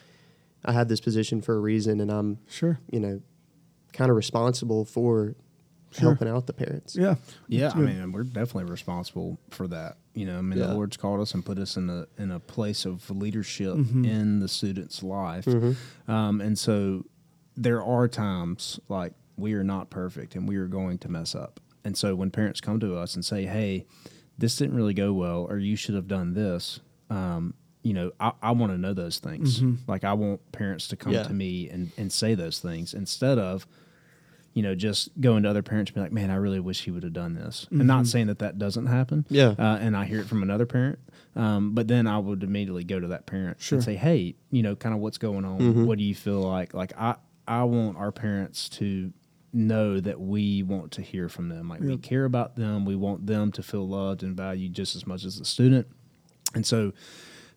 I 0.66 0.74
have 0.74 0.88
this 0.89 1.00
position 1.01 1.42
for 1.42 1.56
a 1.56 1.60
reason 1.60 2.00
and 2.01 2.12
I'm, 2.12 2.39
Sure. 2.48 2.80
you 2.92 3.00
know, 3.00 3.22
kind 3.94 4.10
of 4.12 4.18
responsible 4.18 4.86
for 4.86 5.36
Sure. 5.92 6.01
helping 6.12 6.28
out 6.28 6.46
the 6.46 6.54
parents. 6.54 6.96
Yeah. 6.96 7.16
Yeah, 7.48 7.72
I 7.74 7.80
mean, 7.80 8.12
we're 8.12 8.24
definitely 8.24 8.70
responsible 8.70 9.39
for 9.50 9.68
that. 9.70 9.98
You 10.13 10.25
know, 10.28 10.38
I 10.38 10.42
mean, 10.42 10.60
Yeah. 10.60 10.68
the 10.68 10.74
Lord's 10.75 10.98
called 10.98 11.20
us 11.20 11.34
and 11.34 11.44
put 11.44 11.58
us 11.58 11.78
in 11.78 11.89
a 11.89 12.06
in 12.20 12.30
a 12.30 12.39
place 12.39 12.86
of 12.86 13.10
leadership 13.10 13.75
Mm-hmm. 13.75 14.06
in 14.06 14.39
the 14.39 14.48
student's 14.48 15.01
life, 15.01 15.46
Mm-hmm. 15.46 16.12
um, 16.12 16.42
and 16.42 16.60
so 16.60 17.06
there 17.58 17.82
are 17.84 18.08
times 18.08 18.80
like 18.88 19.13
we 19.36 19.54
are 19.54 19.63
not 19.63 19.89
perfect 19.89 20.36
and 20.36 20.48
we 20.48 20.58
are 20.58 20.68
going 20.68 20.98
to 21.00 21.10
mess 21.10 21.34
up. 21.34 21.60
And 21.84 21.98
so 21.98 22.13
when 22.13 22.30
parents 22.30 22.62
come 22.62 22.80
to 22.82 22.96
us 22.96 23.16
and 23.16 23.25
say, 23.25 23.46
"Hey, 23.46 23.88
this 24.38 24.58
didn't 24.58 24.75
really 24.75 24.94
go 24.94 25.12
well," 25.13 25.48
or 25.50 25.58
"You 25.58 25.75
should 25.75 25.96
have 25.96 26.08
done 26.08 26.34
this," 26.34 26.82
um, 27.10 27.56
you 27.81 27.93
know, 27.93 28.12
I, 28.19 28.31
I 28.41 28.51
want 28.51 28.71
to 28.74 28.77
know 28.77 28.93
those 28.93 29.19
things. 29.19 29.62
Like 29.88 30.03
I 30.03 30.13
want 30.13 30.51
parents 30.51 30.88
to 30.89 30.95
come 30.95 31.13
Yeah. 31.13 31.24
to 31.24 31.33
me 31.33 31.69
and 31.69 31.91
and 31.98 32.12
say 32.12 32.36
those 32.36 32.59
things 32.59 32.93
instead 32.93 33.38
of 33.39 33.65
you 34.55 34.63
know, 34.63 34.74
just 34.74 35.09
going 35.21 35.43
to 35.43 35.50
other 35.50 35.62
parents 35.62 35.89
and 35.91 35.95
be 35.95 36.01
like, 36.01 36.12
man, 36.12 36.31
I 36.31 36.36
really 36.36 36.59
wish 36.59 36.81
he 36.83 36.89
would 36.91 37.03
have 37.03 37.13
done 37.13 37.36
this. 37.36 37.67
And 37.69 37.86
not 37.86 38.07
saying 38.07 38.27
that 38.27 38.39
that 38.39 38.57
doesn't 38.57 38.88
happen. 38.88 39.24
Yeah. 39.29 39.53
Uh, 39.57 39.77
and 39.79 39.95
I 39.95 40.05
hear 40.05 40.19
it 40.21 40.25
from 40.25 40.41
another 40.41 40.65
parent. 40.65 40.98
Um, 41.36 41.75
but 41.75 41.88
then 41.88 42.07
I 42.07 42.17
would 42.17 42.41
immediately 42.41 42.83
go 42.83 43.00
to 43.00 43.07
that 43.09 43.27
parent 43.27 43.62
Sure. 43.62 43.77
and 43.77 43.86
say, 43.86 43.95
hey, 43.95 44.36
you 44.50 44.63
know, 44.63 44.75
kind 44.75 44.95
of 44.95 45.01
what's 45.01 45.19
going 45.19 45.45
on? 45.45 45.86
What 45.86 46.00
do 46.00 46.03
you 46.03 46.15
feel 46.15 46.41
like? 46.41 46.74
Like, 46.74 46.93
I, 46.98 47.15
I 47.48 47.63
want 47.65 47.98
our 47.98 48.12
parents 48.12 48.67
to 48.69 49.13
know 49.53 50.00
that 50.00 50.19
we 50.19 50.63
want 50.63 50.93
to 50.93 51.03
hear 51.03 51.29
from 51.29 51.50
them. 51.50 51.69
Like, 51.69 51.81
we 51.81 51.95
care 51.98 52.25
about 52.25 52.55
them. 52.55 52.86
We 52.86 52.95
want 52.95 53.27
them 53.27 53.51
to 53.53 53.62
feel 53.63 53.88
loved 53.88 54.24
and 54.24 54.36
valued 54.36 54.74
just 54.74 54.95
as 54.95 55.05
much 55.05 55.25
as 55.25 55.38
the 55.38 55.45
student. 55.45 55.88
And 56.55 56.65
so, 56.65 56.91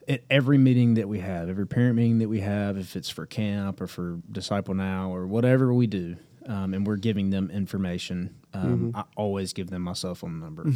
at 0.08 0.22
every 0.30 0.58
meeting 0.58 0.94
that 0.94 1.08
we 1.08 1.20
have, 1.20 1.48
every 1.48 1.66
parent 1.66 1.96
meeting 1.96 2.18
that 2.18 2.28
we 2.28 2.40
have, 2.40 2.76
if 2.76 2.96
it's 2.96 3.08
for 3.10 3.26
camp 3.26 3.80
or 3.80 3.86
for 3.86 4.20
Disciple 4.30 4.74
Now 4.74 5.14
or 5.14 5.26
whatever 5.26 5.72
we 5.72 5.86
do, 5.86 6.16
um, 6.46 6.74
and 6.74 6.86
we're 6.86 6.96
giving 6.96 7.30
them 7.30 7.50
information, 7.50 8.34
um, 8.54 8.92
I 8.94 9.04
always 9.16 9.52
give 9.52 9.70
them 9.70 9.82
my 9.82 9.92
cell 9.92 10.14
phone 10.14 10.40
number. 10.40 10.66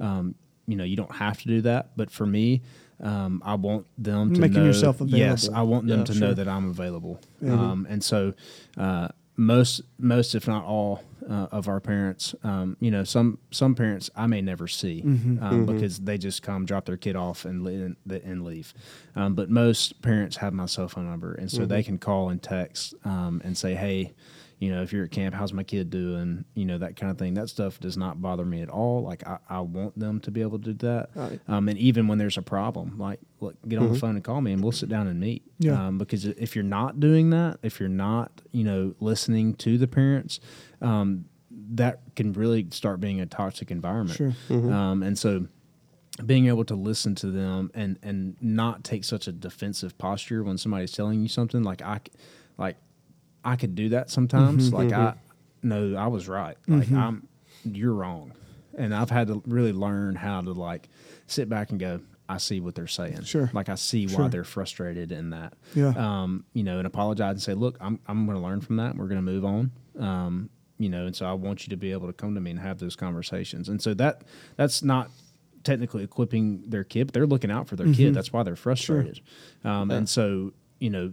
Um, 0.00 0.34
you 0.66 0.76
know, 0.76 0.84
you 0.84 0.96
don't 0.96 1.14
have 1.14 1.40
to 1.42 1.48
do 1.48 1.60
that, 1.62 1.96
but 1.96 2.10
for 2.10 2.26
me, 2.26 2.62
um, 3.00 3.42
I 3.44 3.54
want 3.54 3.86
them 3.98 4.32
to 4.34 4.40
Making 4.40 4.58
know. 4.60 4.64
yourself 4.66 5.00
available. 5.00 5.18
Yes. 5.18 5.48
I 5.48 5.62
want 5.62 5.86
them 5.88 6.00
Yeah, 6.00 6.04
to 6.04 6.12
sure. 6.12 6.20
know 6.28 6.34
that 6.34 6.46
I'm 6.48 6.70
available. 6.70 7.20
Yeah. 7.40 7.52
Um, 7.52 7.86
and 7.90 8.02
so, 8.02 8.34
uh, 8.76 9.08
most, 9.36 9.80
most, 9.98 10.34
if 10.34 10.46
not 10.46 10.64
all, 10.64 11.02
uh, 11.28 11.48
of 11.52 11.68
our 11.68 11.80
parents, 11.80 12.34
um, 12.44 12.76
you 12.80 12.90
know, 12.90 13.04
some 13.04 13.38
some 13.50 13.74
parents 13.74 14.10
I 14.16 14.26
may 14.26 14.40
never 14.40 14.68
see 14.68 15.02
Mm-hmm. 15.02 15.42
um, 15.42 15.66
because 15.66 15.98
they 16.00 16.18
just 16.18 16.42
come, 16.42 16.64
drop 16.64 16.84
their 16.86 16.96
kid 16.96 17.16
off, 17.16 17.44
and 17.44 17.62
li- 17.64 17.94
and 18.24 18.44
leave. 18.44 18.74
Um, 19.16 19.34
but 19.34 19.48
most 19.50 20.02
parents 20.02 20.36
have 20.38 20.52
my 20.52 20.66
cell 20.66 20.88
phone 20.88 21.08
number, 21.08 21.32
and 21.34 21.50
so 21.50 21.58
Mm-hmm. 21.60 21.68
they 21.68 21.82
can 21.82 21.98
call 21.98 22.28
and 22.30 22.42
text 22.42 22.94
um, 23.04 23.40
and 23.44 23.56
say, 23.56 23.74
"Hey, 23.74 24.12
you 24.62 24.72
know, 24.72 24.80
if 24.80 24.92
you're 24.92 25.06
at 25.06 25.10
camp, 25.10 25.34
how's 25.34 25.52
my 25.52 25.64
kid 25.64 25.90
doing? 25.90 26.44
You 26.54 26.66
know, 26.66 26.78
that 26.78 26.94
kind 26.94 27.10
of 27.10 27.18
thing. 27.18 27.34
That 27.34 27.48
stuff 27.48 27.80
does 27.80 27.96
not 27.96 28.22
bother 28.22 28.44
me 28.44 28.62
at 28.62 28.68
all. 28.68 29.02
Like 29.02 29.26
I, 29.26 29.38
I 29.48 29.58
want 29.58 29.98
them 29.98 30.20
to 30.20 30.30
be 30.30 30.40
able 30.40 30.60
to 30.60 30.72
do 30.72 30.86
that. 30.86 31.10
Right. 31.16 31.40
Um, 31.48 31.68
and 31.68 31.76
even 31.76 32.06
when 32.06 32.18
there's 32.18 32.38
a 32.38 32.42
problem, 32.42 32.96
like 32.96 33.18
look, 33.40 33.56
get 33.66 33.80
on 33.80 33.92
the 33.92 33.98
phone 33.98 34.14
and 34.14 34.22
call 34.22 34.40
me, 34.40 34.52
and 34.52 34.62
we'll 34.62 34.70
sit 34.70 34.88
down 34.88 35.08
and 35.08 35.18
meet. 35.18 35.42
Yeah. 35.58 35.88
Um, 35.88 35.98
because 35.98 36.26
if 36.26 36.54
you're 36.54 36.62
not 36.62 37.00
doing 37.00 37.30
that, 37.30 37.58
if 37.64 37.80
you're 37.80 37.88
not, 37.88 38.40
you 38.52 38.62
know, 38.62 38.94
listening 39.00 39.54
to 39.54 39.78
the 39.78 39.88
parents, 39.88 40.38
um, 40.80 41.24
that 41.50 42.14
can 42.14 42.32
really 42.32 42.68
start 42.70 43.00
being 43.00 43.20
a 43.20 43.26
toxic 43.26 43.72
environment. 43.72 44.16
Sure. 44.16 44.32
Um, 44.48 45.02
and 45.02 45.18
so 45.18 45.48
being 46.24 46.46
able 46.46 46.64
to 46.66 46.76
listen 46.76 47.16
to 47.16 47.32
them 47.32 47.72
and 47.74 47.98
and 48.00 48.36
not 48.40 48.84
take 48.84 49.02
such 49.02 49.26
a 49.26 49.32
defensive 49.32 49.98
posture 49.98 50.44
when 50.44 50.56
somebody's 50.56 50.92
telling 50.92 51.20
you 51.20 51.26
something 51.26 51.64
like 51.64 51.82
I 51.82 51.98
like 52.58 52.76
I 53.44 53.56
could 53.56 53.74
do 53.74 53.90
that 53.90 54.10
sometimes 54.10 54.72
like 54.72 54.92
I 54.92 55.14
no 55.62 55.94
I 55.96 56.06
was 56.08 56.28
right 56.28 56.56
like 56.68 56.90
I'm 56.92 57.26
you're 57.64 57.94
wrong 57.94 58.32
and 58.76 58.94
I've 58.94 59.10
had 59.10 59.28
to 59.28 59.42
really 59.46 59.72
learn 59.72 60.14
how 60.14 60.40
to 60.40 60.52
like 60.52 60.88
sit 61.26 61.48
back 61.48 61.70
and 61.70 61.78
go 61.80 62.00
I 62.28 62.38
see 62.38 62.60
what 62.60 62.74
they're 62.74 62.86
saying 62.86 63.22
Sure. 63.22 63.50
like 63.52 63.68
I 63.68 63.74
see 63.74 64.06
Sure. 64.08 64.20
why 64.22 64.28
they're 64.28 64.44
frustrated 64.44 65.12
in 65.12 65.30
that 65.30 65.54
Yeah. 65.74 65.88
um 65.96 66.44
you 66.54 66.62
know 66.62 66.78
and 66.78 66.86
apologize 66.86 67.32
and 67.32 67.42
say 67.42 67.54
look 67.54 67.76
I'm 67.80 67.98
I'm 68.06 68.26
going 68.26 68.36
to 68.38 68.42
learn 68.44 68.60
from 68.60 68.76
that 68.76 68.96
we're 68.96 69.06
going 69.08 69.16
to 69.24 69.30
move 69.32 69.44
on 69.44 69.70
um 69.98 70.50
you 70.78 70.88
know 70.88 71.06
and 71.06 71.14
so 71.14 71.26
I 71.26 71.32
want 71.32 71.66
you 71.66 71.70
to 71.70 71.76
be 71.76 71.92
able 71.92 72.06
to 72.06 72.12
come 72.12 72.34
to 72.34 72.40
me 72.40 72.50
and 72.52 72.60
have 72.60 72.78
those 72.78 72.96
conversations 72.96 73.68
and 73.68 73.80
so 73.82 73.94
that 73.94 74.22
that's 74.56 74.82
not 74.82 75.10
technically 75.64 76.02
equipping 76.02 76.60
their 76.66 76.82
kid, 76.82 77.06
but 77.06 77.14
they're 77.14 77.24
looking 77.26 77.50
out 77.52 77.68
for 77.68 77.76
their 77.76 77.86
Mm-hmm. 77.86 77.94
kid. 77.94 78.14
That's 78.14 78.32
why 78.32 78.42
they're 78.42 78.56
frustrated. 78.56 79.20
Um, 79.62 79.92
And 79.92 80.08
so, 80.08 80.52
you 80.80 80.90
know, 80.90 81.12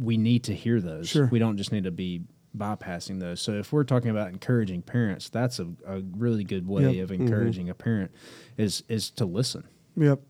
we 0.00 0.16
need 0.16 0.44
to 0.44 0.54
hear 0.54 0.80
those. 0.80 1.08
Sure. 1.08 1.26
We 1.30 1.38
don't 1.38 1.56
just 1.56 1.72
need 1.72 1.84
to 1.84 1.90
be 1.90 2.22
bypassing 2.56 3.20
those. 3.20 3.40
So 3.40 3.52
if 3.52 3.72
we're 3.72 3.84
talking 3.84 4.10
about 4.10 4.28
encouraging 4.28 4.82
parents, 4.82 5.28
that's 5.28 5.58
a, 5.60 5.68
a 5.86 6.00
really 6.16 6.42
good 6.44 6.66
way 6.66 6.94
Yep. 6.96 7.04
of 7.04 7.12
encouraging 7.12 7.68
a 7.70 7.74
parent 7.74 8.10
is 8.56 8.82
is 8.88 9.10
to 9.10 9.24
listen. 9.24 9.64
Yep. 9.96 10.20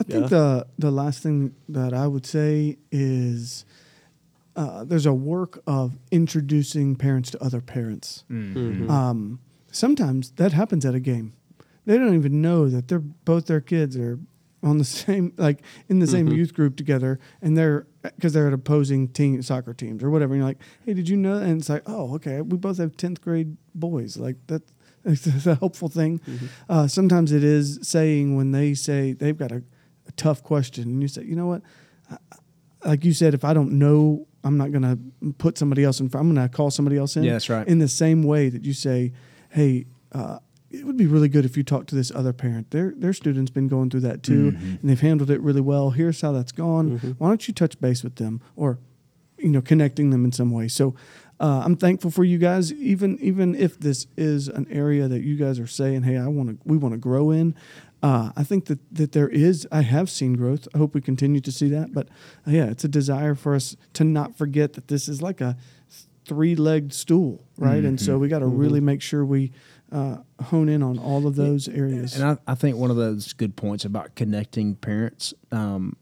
I 0.00 0.04
think 0.04 0.22
Yeah. 0.22 0.28
the 0.28 0.66
the 0.78 0.90
last 0.90 1.22
thing 1.22 1.54
that 1.68 1.92
I 1.92 2.06
would 2.06 2.24
say 2.24 2.78
is 2.92 3.64
uh, 4.56 4.84
there's 4.84 5.06
a 5.06 5.12
work 5.12 5.62
of 5.66 5.98
introducing 6.10 6.96
parents 6.96 7.30
to 7.32 7.42
other 7.42 7.60
parents. 7.60 8.24
Mm-hmm. 8.30 8.90
Um, 8.90 9.40
sometimes 9.70 10.30
that 10.32 10.52
happens 10.52 10.84
at 10.84 10.94
a 10.94 11.00
game. 11.00 11.32
They 11.84 11.96
don't 11.96 12.14
even 12.14 12.40
know 12.42 12.68
that 12.68 12.88
they're 12.88 12.98
both 12.98 13.46
their 13.46 13.60
kids 13.60 13.96
are 13.96 14.18
on 14.62 14.78
the 14.78 14.84
same 15.02 15.32
like 15.36 15.60
in 15.88 15.98
the 16.00 16.06
same 16.06 16.26
Mm-hmm. 16.26 16.36
youth 16.36 16.54
group 16.54 16.76
together, 16.76 17.18
and 17.42 17.56
they're 17.56 17.86
because 18.16 18.32
they're 18.32 18.46
at 18.46 18.52
opposing 18.52 19.08
team 19.08 19.40
soccer 19.42 19.74
teams 19.74 20.02
or 20.02 20.10
whatever. 20.10 20.34
And 20.34 20.40
you're 20.40 20.48
like, 20.48 20.58
hey, 20.84 20.94
did 20.94 21.08
you 21.08 21.16
know? 21.16 21.34
And 21.34 21.60
it's 21.60 21.68
like, 21.68 21.82
oh, 21.86 22.14
okay, 22.16 22.40
we 22.40 22.56
both 22.56 22.78
have 22.78 22.96
tenth 22.96 23.20
grade 23.20 23.56
boys. 23.74 24.16
Like 24.16 24.36
that, 24.48 24.62
it's 25.04 25.46
a 25.46 25.54
helpful 25.56 25.88
thing. 25.88 26.18
Mm-hmm. 26.20 26.46
Uh, 26.68 26.88
sometimes 26.88 27.32
it 27.32 27.44
is 27.44 27.78
saying 27.82 28.36
when 28.36 28.52
they 28.52 28.74
say 28.74 29.12
they've 29.12 29.36
got 29.36 29.52
a, 29.52 29.62
a 30.06 30.12
tough 30.16 30.42
question, 30.42 30.84
and 30.84 31.02
you 31.02 31.08
say, 31.08 31.22
you 31.24 31.36
know 31.36 31.46
what, 31.46 31.62
I- 32.10 32.16
like 32.84 33.04
you 33.04 33.12
said, 33.12 33.34
if 33.34 33.44
I 33.44 33.54
don't 33.54 33.72
know, 33.72 34.26
I'm 34.44 34.56
not 34.56 34.70
going 34.70 34.82
to 34.82 35.32
put 35.32 35.58
somebody 35.58 35.82
else 35.82 35.98
in. 35.98 36.08
front. 36.08 36.28
I'm 36.28 36.34
going 36.34 36.48
to 36.48 36.56
call 36.56 36.70
somebody 36.70 36.96
else 36.96 37.16
in. 37.16 37.24
Yeah, 37.24 37.32
that's 37.32 37.48
right. 37.50 37.66
In 37.66 37.80
the 37.80 37.88
same 37.88 38.22
way 38.22 38.48
that 38.50 38.64
you 38.64 38.72
say, 38.72 39.12
hey. 39.50 39.86
Uh, 40.12 40.38
it 40.70 40.84
would 40.84 40.96
be 40.96 41.06
really 41.06 41.28
good 41.28 41.44
if 41.44 41.56
you 41.56 41.62
talk 41.62 41.86
to 41.86 41.94
this 41.94 42.10
other 42.14 42.32
parent. 42.32 42.70
Their 42.70 42.92
their 42.96 43.12
student's 43.12 43.50
been 43.50 43.68
going 43.68 43.90
through 43.90 44.00
that 44.00 44.22
too, 44.22 44.52
Mm-hmm. 44.52 44.66
and 44.80 44.90
they've 44.90 45.00
handled 45.00 45.30
it 45.30 45.40
really 45.40 45.60
well. 45.62 45.90
Here's 45.90 46.20
how 46.20 46.32
that's 46.32 46.52
gone. 46.52 46.98
Why 47.18 47.28
don't 47.28 47.46
you 47.48 47.54
touch 47.54 47.80
base 47.80 48.02
with 48.04 48.16
them, 48.16 48.40
or 48.56 48.78
you 49.38 49.48
know, 49.50 49.62
connecting 49.62 50.10
them 50.10 50.24
in 50.24 50.32
some 50.32 50.50
way? 50.50 50.68
So, 50.68 50.94
uh, 51.40 51.62
I'm 51.64 51.76
thankful 51.76 52.10
for 52.10 52.24
you 52.24 52.38
guys. 52.38 52.72
Even 52.72 53.18
even 53.20 53.54
if 53.54 53.78
this 53.78 54.06
is 54.16 54.48
an 54.48 54.66
area 54.70 55.08
that 55.08 55.22
you 55.22 55.36
guys 55.36 55.58
are 55.60 55.66
saying, 55.66 56.02
hey, 56.02 56.16
I 56.18 56.26
want 56.26 56.48
to, 56.50 56.58
we 56.64 56.76
want 56.76 56.92
to 56.94 56.98
grow 56.98 57.30
in. 57.30 57.54
Uh, 58.02 58.30
I 58.36 58.44
think 58.44 58.66
that 58.66 58.78
that 58.92 59.12
there 59.12 59.28
is. 59.28 59.66
I 59.72 59.82
have 59.82 60.10
seen 60.10 60.34
growth. 60.34 60.68
I 60.74 60.78
hope 60.78 60.94
we 60.94 61.00
continue 61.00 61.40
to 61.40 61.50
see 61.52 61.68
that. 61.70 61.92
But 61.92 62.08
uh, 62.46 62.50
yeah, 62.50 62.66
it's 62.66 62.84
a 62.84 62.88
desire 62.88 63.34
for 63.34 63.54
us 63.54 63.76
to 63.94 64.04
not 64.04 64.36
forget 64.36 64.74
that 64.74 64.88
this 64.88 65.08
is 65.08 65.22
like 65.22 65.40
a 65.40 65.56
three-legged 66.24 66.92
stool, 66.92 67.42
right? 67.56 67.82
And 67.84 67.98
so 68.00 68.18
we 68.18 68.28
got 68.28 68.40
to 68.40 68.46
really 68.46 68.80
make 68.80 69.00
sure 69.00 69.24
we 69.24 69.50
uh, 69.90 70.18
hone 70.44 70.68
in 70.68 70.82
on 70.82 70.98
all 70.98 71.26
of 71.26 71.36
those 71.36 71.68
areas. 71.68 72.14
And 72.16 72.24
I, 72.24 72.52
I 72.52 72.54
think 72.54 72.76
one 72.76 72.90
of 72.90 72.96
those 72.96 73.32
good 73.32 73.56
points 73.56 73.84
about 73.84 74.14
connecting 74.14 74.74
parents, 74.76 75.34
um, 75.50 75.96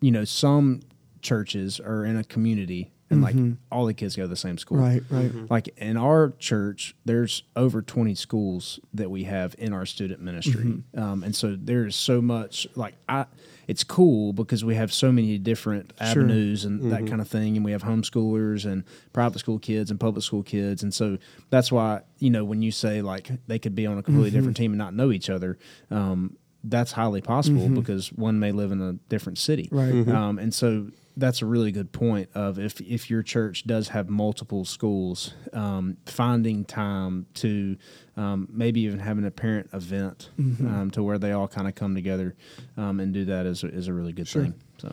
you 0.00 0.10
know, 0.10 0.24
some 0.24 0.80
churches 1.22 1.80
are 1.80 2.04
in 2.04 2.16
a 2.16 2.24
community 2.24 2.92
and 3.10 3.22
like 3.22 3.34
all 3.72 3.86
the 3.86 3.94
kids 3.94 4.14
go 4.14 4.22
to 4.22 4.28
the 4.28 4.36
same 4.36 4.56
school. 4.56 4.78
right, 4.78 5.02
right. 5.10 5.32
Like 5.50 5.68
in 5.76 5.96
our 5.96 6.32
church, 6.38 6.94
there's 7.04 7.42
over 7.56 7.82
20 7.82 8.14
schools 8.14 8.78
that 8.94 9.10
we 9.10 9.24
have 9.24 9.54
in 9.58 9.72
our 9.72 9.84
student 9.84 10.20
ministry. 10.20 10.64
Mm-hmm. 10.64 11.00
Um, 11.00 11.24
and 11.24 11.34
so 11.34 11.56
there's 11.60 11.96
so 11.96 12.22
much 12.22 12.68
like 12.76 12.94
I, 13.08 13.26
it's 13.66 13.84
cool 13.84 14.32
because 14.32 14.64
we 14.64 14.76
have 14.76 14.92
so 14.92 15.10
many 15.10 15.38
different 15.38 15.92
avenues 16.00 16.64
and 16.64 16.92
that 16.92 17.06
kind 17.06 17.20
of 17.20 17.28
thing. 17.28 17.56
And 17.56 17.64
we 17.64 17.72
have 17.72 17.82
homeschoolers 17.82 18.64
and 18.64 18.84
private 19.12 19.40
school 19.40 19.58
kids 19.58 19.90
and 19.90 19.98
public 19.98 20.24
school 20.24 20.42
kids. 20.42 20.82
And 20.82 20.94
so 20.94 21.18
that's 21.50 21.70
why, 21.70 22.02
you 22.18 22.30
know, 22.30 22.44
when 22.44 22.62
you 22.62 22.70
say 22.70 23.02
like 23.02 23.30
they 23.46 23.58
could 23.58 23.74
be 23.74 23.86
on 23.86 23.98
a 23.98 24.02
completely 24.02 24.30
different 24.30 24.56
team 24.56 24.72
and 24.72 24.78
not 24.78 24.94
know 24.94 25.10
each 25.10 25.30
other, 25.30 25.58
um, 25.90 26.36
that's 26.62 26.92
highly 26.92 27.20
possible 27.20 27.68
because 27.68 28.12
one 28.12 28.38
may 28.38 28.52
live 28.52 28.70
in 28.70 28.82
a 28.82 28.92
different 29.08 29.38
city. 29.38 29.68
Right. 29.72 30.06
Um, 30.08 30.38
and 30.38 30.52
so 30.52 30.88
that's 31.20 31.42
a 31.42 31.46
really 31.46 31.70
good 31.70 31.92
point 31.92 32.28
of 32.34 32.58
if, 32.58 32.80
if 32.80 33.08
your 33.10 33.22
church 33.22 33.64
does 33.66 33.88
have 33.88 34.08
multiple 34.10 34.64
schools, 34.64 35.34
um, 35.52 35.96
finding 36.06 36.64
time 36.64 37.26
to 37.34 37.76
um, 38.16 38.48
maybe 38.50 38.80
even 38.80 38.98
having 38.98 39.24
a 39.24 39.30
parent 39.30 39.68
event 39.72 40.30
um, 40.38 40.90
to 40.92 41.02
where 41.02 41.18
they 41.18 41.32
all 41.32 41.46
kind 41.48 41.68
of 41.68 41.74
come 41.74 41.94
together 41.94 42.34
um, 42.76 42.98
and 43.00 43.14
do 43.14 43.24
that 43.26 43.46
is, 43.46 43.62
a- 43.62 43.68
is 43.68 43.86
a 43.88 43.92
really 43.92 44.12
good 44.12 44.26
thing. 44.42 44.54
So 44.78 44.88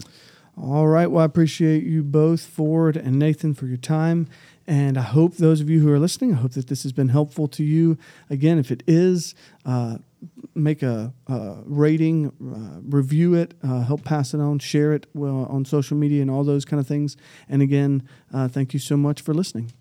All 0.62 0.88
right. 0.88 1.08
Well, 1.10 1.22
I 1.22 1.26
appreciate 1.26 1.84
you 1.84 2.04
both, 2.04 2.42
Ford 2.42 2.98
and 2.98 3.18
Nathan, 3.20 3.54
for 3.54 3.66
your 3.68 3.78
time. 3.78 4.28
And 4.70 4.98
I 4.98 5.02
hope 5.02 5.38
those 5.38 5.62
of 5.62 5.70
you 5.70 5.80
who 5.80 5.90
are 5.92 6.00
listening, 6.00 6.34
I 6.34 6.38
hope 6.38 6.52
that 6.54 6.68
this 6.68 6.84
has 6.84 6.92
been 6.92 7.10
helpful 7.10 7.48
to 7.50 7.64
you. 7.64 7.98
Again, 8.30 8.58
if 8.60 8.70
it 8.70 8.84
is, 8.86 9.34
uh, 9.66 10.00
make 10.58 10.84
a, 10.84 11.14
uh 11.28 11.56
rating, 11.66 12.28
uh, 12.28 12.82
review 12.84 13.34
it, 13.36 13.54
uh, 13.64 13.82
help 13.82 14.04
pass 14.04 14.34
it 14.34 14.42
on, 14.42 14.60
share 14.60 14.94
it 14.94 15.08
well, 15.14 15.46
on 15.50 15.66
social 15.66 15.98
media 15.98 16.22
and 16.22 16.32
all 16.32 16.44
those 16.44 16.66
kind 16.66 16.80
of 16.80 16.88
things. 16.88 17.16
And 17.48 17.62
again, 17.62 18.08
uh, 18.34 18.48
thank 18.48 18.74
you 18.74 18.80
so 18.80 18.98
much 18.98 19.22
for 19.22 19.34
listening. 19.34 19.72